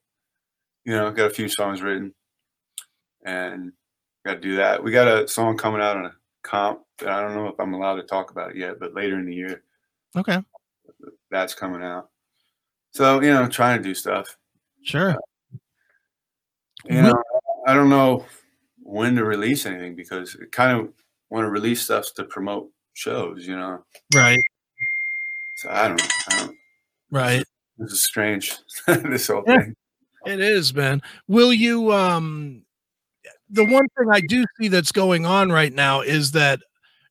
you 0.83 0.93
know, 0.93 1.11
got 1.11 1.31
a 1.31 1.33
few 1.33 1.47
songs 1.47 1.81
written, 1.81 2.13
and 3.23 3.71
got 4.25 4.35
to 4.35 4.39
do 4.39 4.55
that. 4.57 4.83
We 4.83 4.91
got 4.91 5.07
a 5.07 5.27
song 5.27 5.57
coming 5.57 5.81
out 5.81 5.97
on 5.97 6.05
a 6.05 6.13
comp 6.43 6.81
that 6.99 7.09
I 7.09 7.21
don't 7.21 7.35
know 7.35 7.47
if 7.47 7.59
I'm 7.59 7.73
allowed 7.73 7.95
to 7.95 8.03
talk 8.03 8.31
about 8.31 8.51
it 8.51 8.57
yet, 8.57 8.79
but 8.79 8.93
later 8.93 9.19
in 9.19 9.25
the 9.25 9.35
year 9.35 9.63
Okay. 10.15 10.39
that's 11.29 11.53
coming 11.53 11.83
out. 11.83 12.09
So 12.91 13.21
you 13.21 13.31
know, 13.31 13.47
trying 13.47 13.77
to 13.77 13.83
do 13.83 13.93
stuff. 13.93 14.37
Sure. 14.83 15.15
You 16.85 17.01
know, 17.01 17.21
I 17.67 17.73
don't 17.73 17.89
know 17.89 18.25
when 18.87 19.15
to 19.15 19.25
release 19.25 19.65
anything 19.65 19.95
because 19.95 20.35
I 20.41 20.45
kind 20.51 20.79
of 20.79 20.93
want 21.29 21.45
to 21.45 21.49
release 21.49 21.81
stuff 21.81 22.05
to 22.15 22.23
promote 22.23 22.69
shows, 22.93 23.45
you 23.45 23.55
know. 23.57 23.83
Right. 24.15 24.39
So 25.57 25.69
I 25.69 25.89
don't. 25.89 26.01
I 26.31 26.39
don't, 26.39 26.57
Right. 27.11 27.43
this 27.77 27.91
is 27.91 28.03
strange. 28.03 28.53
this 28.87 29.27
whole 29.27 29.43
Yeah. 29.45 29.59
thing. 29.63 29.75
It 30.25 30.39
is, 30.39 30.73
man. 30.73 31.01
Will 31.27 31.53
you 31.53 31.91
um 31.91 32.63
the 33.49 33.63
one 33.65 33.87
thing 33.97 34.09
I 34.11 34.21
do 34.21 34.45
see 34.59 34.67
that's 34.67 34.91
going 34.91 35.25
on 35.25 35.51
right 35.51 35.73
now 35.73 36.01
is 36.01 36.31
that 36.31 36.59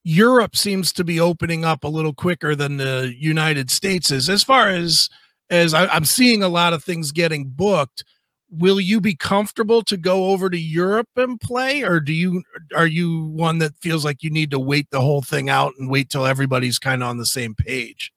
Europe 0.04 0.54
seems 0.56 0.92
to 0.94 1.04
be 1.04 1.18
opening 1.18 1.64
up 1.64 1.82
a 1.84 1.88
little 1.88 2.12
quicker 2.14 2.54
than 2.54 2.76
the 2.76 3.14
United 3.18 3.70
States 3.70 4.10
is. 4.10 4.28
As 4.28 4.42
far 4.42 4.68
as 4.68 5.08
as 5.50 5.74
I, 5.74 5.86
I'm 5.86 6.04
seeing 6.04 6.42
a 6.42 6.48
lot 6.48 6.72
of 6.72 6.82
things 6.84 7.12
getting 7.12 7.46
booked, 7.48 8.04
will 8.50 8.80
you 8.80 9.00
be 9.00 9.14
comfortable 9.14 9.82
to 9.82 9.96
go 9.96 10.30
over 10.30 10.48
to 10.48 10.58
Europe 10.58 11.08
and 11.16 11.40
play, 11.40 11.82
or 11.82 12.00
do 12.00 12.12
you 12.12 12.42
are 12.76 12.86
you 12.86 13.24
one 13.24 13.58
that 13.58 13.76
feels 13.76 14.04
like 14.04 14.22
you 14.22 14.30
need 14.30 14.50
to 14.52 14.58
wait 14.58 14.90
the 14.90 15.00
whole 15.00 15.22
thing 15.22 15.48
out 15.50 15.74
and 15.78 15.90
wait 15.90 16.10
till 16.10 16.26
everybody's 16.26 16.78
kind 16.78 17.02
of 17.02 17.08
on 17.08 17.18
the 17.18 17.26
same 17.26 17.54
page? 17.54 18.12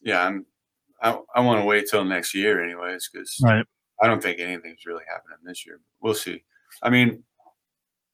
Yeah, 0.00 0.24
I'm. 0.26 0.46
I, 1.02 1.18
I 1.34 1.40
want 1.40 1.60
to 1.60 1.64
wait 1.64 1.86
till 1.90 2.04
next 2.04 2.34
year, 2.34 2.62
anyways, 2.62 3.08
because 3.10 3.38
Right. 3.42 3.64
I 4.02 4.06
don't 4.06 4.22
think 4.22 4.38
anything's 4.38 4.84
really 4.84 5.04
happening 5.10 5.38
this 5.44 5.64
year. 5.66 5.80
We'll 6.02 6.12
see. 6.14 6.42
I 6.82 6.90
mean, 6.90 7.22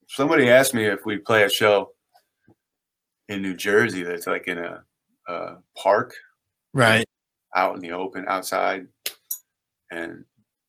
somebody 0.09 0.49
asked 0.49 0.73
me 0.73 0.85
if 0.87 1.05
we 1.05 1.19
play 1.19 1.43
a 1.43 1.51
show 1.51 1.91
in 3.29 3.43
New 3.43 3.55
Jersey 3.55 4.05
that's 4.05 4.29
like 4.29 4.47
in 4.47 4.59
a, 4.59 4.85
a 5.27 5.57
park 5.77 6.15
Right. 6.73 7.05
out 7.57 7.75
in 7.75 7.81
the 7.81 7.91
open 7.91 8.25
outside, 8.29 8.87
and 9.91 10.25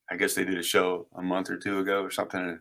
I 0.09 0.15
guess 0.15 0.33
they 0.33 0.45
did 0.45 0.57
a 0.57 0.63
show 0.63 1.07
a 1.15 1.21
month 1.21 1.49
or 1.49 1.57
two 1.57 1.79
ago 1.79 2.01
or 2.01 2.11
something. 2.11 2.39
And 2.39 2.59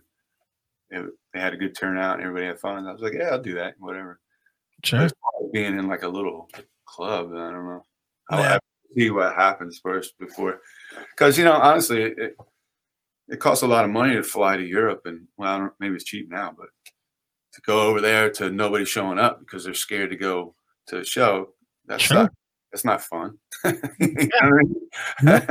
it, 0.91 1.11
they 1.33 1.41
had 1.41 1.53
a 1.55 1.57
good 1.57 1.77
turnout 1.77 2.15
and 2.17 2.23
everybody 2.23 2.47
had 2.47 2.59
fun. 2.61 2.87
I 2.87 2.93
was 2.93 3.01
like, 3.03 3.15
yeah, 3.15 3.31
I'll 3.31 3.43
do 3.43 3.55
that. 3.55 3.75
Whatever. 3.79 4.21
Sure. 4.85 5.09
Being 5.53 5.79
in 5.79 5.89
like 5.89 6.03
a 6.03 6.09
little 6.09 6.49
club, 6.87 7.29
I 7.33 7.51
don't 7.51 7.67
know. 7.67 7.83
I'll 8.31 8.41
Yeah. 8.41 8.49
have 8.53 8.61
to 8.61 8.95
see 9.01 9.11
what 9.11 9.35
happens 9.35 9.81
first 9.83 10.19
before, 10.19 10.61
because 11.15 11.37
you 11.39 11.45
know, 11.45 11.53
honestly, 11.55 12.03
it, 12.03 12.37
it 13.29 13.41
costs 13.41 13.63
a 13.63 13.67
lot 13.67 13.85
of 13.85 13.91
money 13.91 14.15
to 14.15 14.23
fly 14.23 14.57
to 14.57 14.65
Europe, 14.65 15.03
and 15.07 15.27
well, 15.37 15.55
I 15.55 15.59
don't, 15.59 15.73
maybe 15.81 15.95
it's 15.97 16.05
cheap 16.05 16.29
now, 16.31 16.55
but 16.57 16.69
to 17.55 17.61
go 17.63 17.81
over 17.83 18.01
there 18.01 18.31
to 18.31 18.51
nobody 18.51 18.85
showing 18.85 19.19
up 19.19 19.41
because 19.41 19.65
they're 19.65 19.75
scared 19.75 20.11
to 20.11 20.17
go 20.17 20.55
to 20.89 20.99
a 21.01 21.05
show, 21.05 21.55
that's 21.87 22.03
Sure. 22.05 22.17
not 22.25 22.33
that's 22.73 22.85
not 22.85 23.03
fun. 23.03 23.39
I 23.65 23.73
mean? 25.23 25.47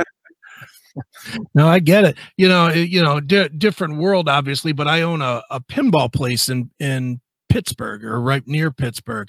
No, 1.54 1.68
I 1.68 1.78
get 1.78 2.04
it. 2.04 2.16
You 2.36 2.48
know, 2.48 2.68
you 2.68 3.02
know, 3.02 3.20
di- 3.20 3.48
different 3.48 3.96
world, 3.96 4.28
obviously, 4.28 4.72
but 4.72 4.86
I 4.88 5.02
own 5.02 5.22
a, 5.22 5.42
a 5.50 5.60
pinball 5.60 6.12
place 6.12 6.48
in 6.48 6.70
in 6.78 7.20
Pittsburgh 7.48 8.04
or 8.04 8.20
right 8.20 8.46
near 8.46 8.70
Pittsburgh, 8.70 9.28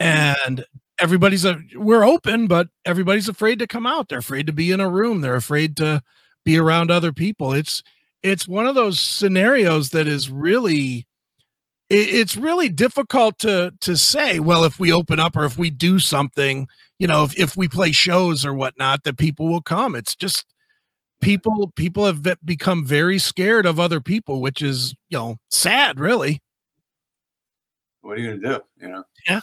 hmm. 0.00 0.06
and 0.06 0.64
everybody's 0.98 1.44
a 1.44 1.58
we're 1.74 2.04
open, 2.04 2.46
but 2.46 2.68
everybody's 2.84 3.28
afraid 3.28 3.58
to 3.58 3.66
come 3.66 3.86
out. 3.86 4.08
They're 4.08 4.18
afraid 4.18 4.46
to 4.46 4.52
be 4.52 4.72
in 4.72 4.80
a 4.80 4.88
room. 4.88 5.20
They're 5.20 5.36
afraid 5.36 5.76
to 5.78 6.02
be 6.44 6.58
around 6.58 6.90
other 6.90 7.12
people. 7.12 7.52
It's 7.52 7.82
it's 8.22 8.48
one 8.48 8.66
of 8.66 8.74
those 8.74 8.98
scenarios 8.98 9.90
that 9.90 10.06
is 10.08 10.30
really 10.30 11.06
it's 11.88 12.36
really 12.36 12.68
difficult 12.68 13.38
to 13.38 13.72
to 13.80 13.96
say 13.96 14.40
well 14.40 14.64
if 14.64 14.80
we 14.80 14.92
open 14.92 15.20
up 15.20 15.36
or 15.36 15.44
if 15.44 15.56
we 15.56 15.70
do 15.70 16.00
something 16.00 16.66
you 16.98 17.06
know 17.06 17.22
if, 17.22 17.38
if 17.38 17.56
we 17.56 17.68
play 17.68 17.92
shows 17.92 18.44
or 18.44 18.52
whatnot 18.52 19.04
that 19.04 19.16
people 19.16 19.48
will 19.48 19.62
come 19.62 19.94
it's 19.94 20.16
just 20.16 20.44
people 21.20 21.72
people 21.76 22.04
have 22.06 22.24
become 22.44 22.84
very 22.84 23.18
scared 23.18 23.66
of 23.66 23.80
other 23.80 24.00
people 24.00 24.40
which 24.40 24.62
is 24.62 24.94
you 25.08 25.18
know 25.18 25.36
sad 25.50 25.98
really 25.98 26.40
what 28.02 28.16
are 28.16 28.20
you 28.20 28.36
gonna 28.38 28.58
do? 28.58 28.64
You 28.86 28.92
know? 28.92 29.04
Yeah. 29.28 29.40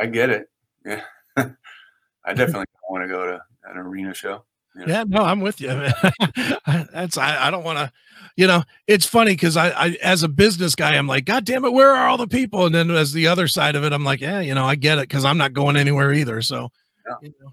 I 0.00 0.06
get 0.06 0.30
it. 0.30 0.48
Yeah, 0.86 1.02
I 1.36 1.44
definitely 2.34 2.64
want 2.88 3.04
to 3.04 3.08
go 3.08 3.26
to 3.26 3.40
an 3.64 3.76
arena 3.76 4.14
show. 4.14 4.44
yeah 4.86 5.04
no 5.08 5.22
i'm 5.22 5.40
with 5.40 5.58
you 5.60 5.68
that's 6.92 7.16
i, 7.18 7.46
I 7.46 7.50
don't 7.50 7.64
want 7.64 7.78
to 7.78 7.90
you 8.36 8.46
know 8.46 8.62
it's 8.86 9.06
funny 9.06 9.32
because 9.32 9.56
I, 9.56 9.70
I 9.70 9.96
as 10.02 10.22
a 10.22 10.28
business 10.28 10.74
guy 10.74 10.96
i'm 10.96 11.06
like 11.06 11.24
god 11.24 11.44
damn 11.46 11.64
it 11.64 11.72
where 11.72 11.94
are 11.96 12.06
all 12.06 12.18
the 12.18 12.28
people 12.28 12.66
and 12.66 12.74
then 12.74 12.90
as 12.90 13.12
the 13.14 13.26
other 13.26 13.48
side 13.48 13.74
of 13.74 13.84
it 13.84 13.92
i'm 13.94 14.04
like 14.04 14.20
yeah 14.20 14.40
you 14.40 14.54
know 14.54 14.64
i 14.66 14.74
get 14.74 14.98
it 14.98 15.08
because 15.08 15.24
i'm 15.24 15.38
not 15.38 15.54
going 15.54 15.76
anywhere 15.76 16.12
either 16.12 16.42
so 16.42 16.68
Yeah. 17.08 17.14
you 17.22 17.34
know. 17.40 17.50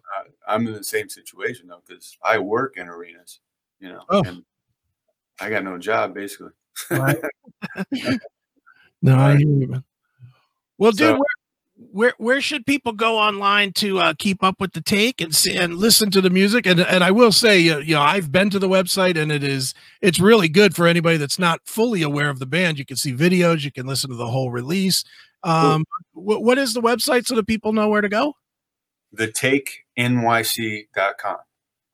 I, 0.47 0.53
I'm 0.53 0.67
in 0.67 0.73
the 0.73 0.83
same 0.83 1.07
situation 1.09 1.67
though 1.69 1.81
because 1.87 2.17
I 2.23 2.37
work 2.39 2.75
in 2.77 2.87
arenas, 2.89 3.39
you 3.83 3.89
know, 3.89 4.01
Oh. 4.09 4.23
and 4.25 4.43
I 5.41 5.49
got 5.49 5.63
no 5.63 5.77
job 5.77 6.13
basically. 6.15 6.51
Right. 6.89 7.17
no 9.01 9.17
i 9.17 9.35
hear 9.37 9.47
you 9.47 9.67
man. 9.67 9.83
well 10.77 10.91
dude 10.91 10.99
So- 10.99 11.13
where, 11.13 11.21
where 11.91 12.13
where 12.17 12.41
should 12.41 12.65
people 12.65 12.93
go 12.93 13.17
online 13.19 13.73
to 13.73 13.99
uh, 13.99 14.13
keep 14.17 14.41
up 14.43 14.59
with 14.61 14.71
the 14.73 14.81
take 14.81 15.19
and 15.21 15.35
see 15.35 15.55
and 15.55 15.75
listen 15.75 16.09
to 16.11 16.21
the 16.21 16.29
music 16.29 16.65
and 16.65 16.79
and 16.79 17.03
I 17.03 17.11
will 17.11 17.31
say 17.31 17.67
uh, 17.69 17.77
you 17.79 17.93
know 17.95 18.01
I've 18.01 18.31
been 18.31 18.49
to 18.51 18.59
the 18.59 18.69
website 18.69 19.17
and 19.21 19.31
it 19.31 19.43
is 19.43 19.73
it's 20.01 20.19
really 20.19 20.47
good 20.49 20.75
for 20.75 20.87
anybody 20.87 21.17
that's 21.17 21.37
not 21.37 21.59
fully 21.65 22.01
aware 22.01 22.29
of 22.29 22.39
the 22.39 22.45
band 22.45 22.79
you 22.79 22.85
can 22.85 22.95
see 22.97 23.13
videos 23.13 23.63
you 23.65 23.71
can 23.71 23.85
listen 23.85 24.09
to 24.11 24.15
the 24.15 24.27
whole 24.27 24.49
release 24.51 25.03
um 25.43 25.83
wh- 26.13 26.41
what 26.41 26.57
is 26.57 26.73
the 26.73 26.81
website 26.81 27.25
so 27.27 27.35
that 27.35 27.45
people 27.47 27.73
know 27.73 27.89
where 27.89 28.01
to 28.01 28.09
go 28.09 28.33
the 29.11 29.27
takenyc.com. 29.27 31.37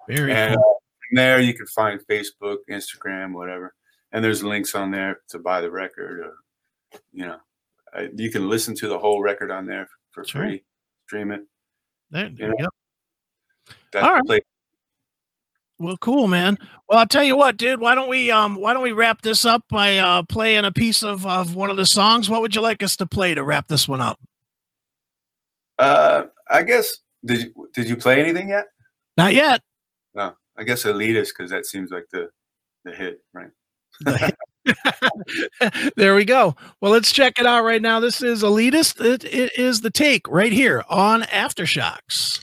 very 0.07 0.31
And 0.31 0.55
cool. 0.55 0.78
There 1.11 1.39
you 1.39 1.53
can 1.53 1.65
find 1.67 1.99
Facebook, 2.09 2.57
Instagram, 2.69 3.33
whatever. 3.33 3.73
And 4.11 4.23
there's 4.23 4.43
links 4.43 4.75
on 4.75 4.91
there 4.91 5.19
to 5.29 5.39
buy 5.39 5.61
the 5.61 5.69
record 5.71 6.19
or, 6.19 6.33
you 7.11 7.25
know, 7.25 7.37
you 8.15 8.31
can 8.31 8.49
listen 8.49 8.75
to 8.75 8.87
the 8.87 8.97
whole 8.99 9.21
record 9.21 9.51
on 9.51 9.65
there 9.65 9.87
for 10.11 10.23
Sure. 10.23 10.41
free, 10.43 10.63
stream 11.07 11.31
it. 11.31 11.41
there, 12.11 12.29
there 12.29 12.47
you 12.49 12.55
you 12.59 12.65
go. 12.65 12.69
That's 13.91 14.05
All 14.05 14.13
right. 14.13 14.25
place. 14.25 14.41
Well, 15.79 15.97
cool, 15.97 16.27
man. 16.27 16.57
Well, 16.89 16.99
I'll 16.99 17.07
tell 17.07 17.23
you 17.23 17.37
what, 17.37 17.55
dude. 17.57 17.79
Why 17.79 17.95
don't 17.95 18.09
we 18.09 18.29
um 18.31 18.55
why 18.55 18.73
don't 18.73 18.83
we 18.83 18.91
wrap 18.91 19.21
this 19.21 19.45
up 19.45 19.63
by 19.69 19.97
uh 19.97 20.23
playing 20.23 20.65
a 20.65 20.71
piece 20.71 21.03
of 21.03 21.25
of 21.25 21.55
one 21.55 21.69
of 21.69 21.77
the 21.77 21.85
songs? 21.85 22.29
What 22.29 22.41
would 22.41 22.53
you 22.53 22.61
like 22.61 22.83
us 22.83 22.95
to 22.97 23.05
play 23.05 23.33
to 23.33 23.43
wrap 23.43 23.67
this 23.69 23.87
one 23.87 24.01
up? 24.01 24.19
Uh, 25.77 26.23
I 26.49 26.63
guess, 26.63 26.97
did 27.23 27.43
you, 27.43 27.69
did 27.73 27.87
you 27.87 27.95
play 27.95 28.19
anything 28.19 28.49
yet? 28.49 28.65
Not 29.15 29.33
yet. 29.33 29.61
No, 30.13 30.33
I 30.59 30.63
guess 30.63 30.83
Elitist 30.83 31.29
because 31.29 31.51
that 31.51 31.65
seems 31.65 31.89
like 31.89 32.05
the, 32.11 32.27
the 32.83 32.91
hit, 32.91 33.21
right? 33.33 33.49
there 35.95 36.15
we 36.15 36.25
go. 36.25 36.55
Well, 36.81 36.91
let's 36.91 37.11
check 37.13 37.39
it 37.39 37.45
out 37.45 37.63
right 37.63 37.81
now. 37.81 37.99
This 37.99 38.21
is 38.21 38.43
Elitist. 38.43 39.03
It, 39.03 39.23
it 39.23 39.57
is 39.57 39.81
the 39.81 39.89
take 39.89 40.27
right 40.27 40.51
here 40.51 40.83
on 40.89 41.21
Aftershocks. 41.23 42.41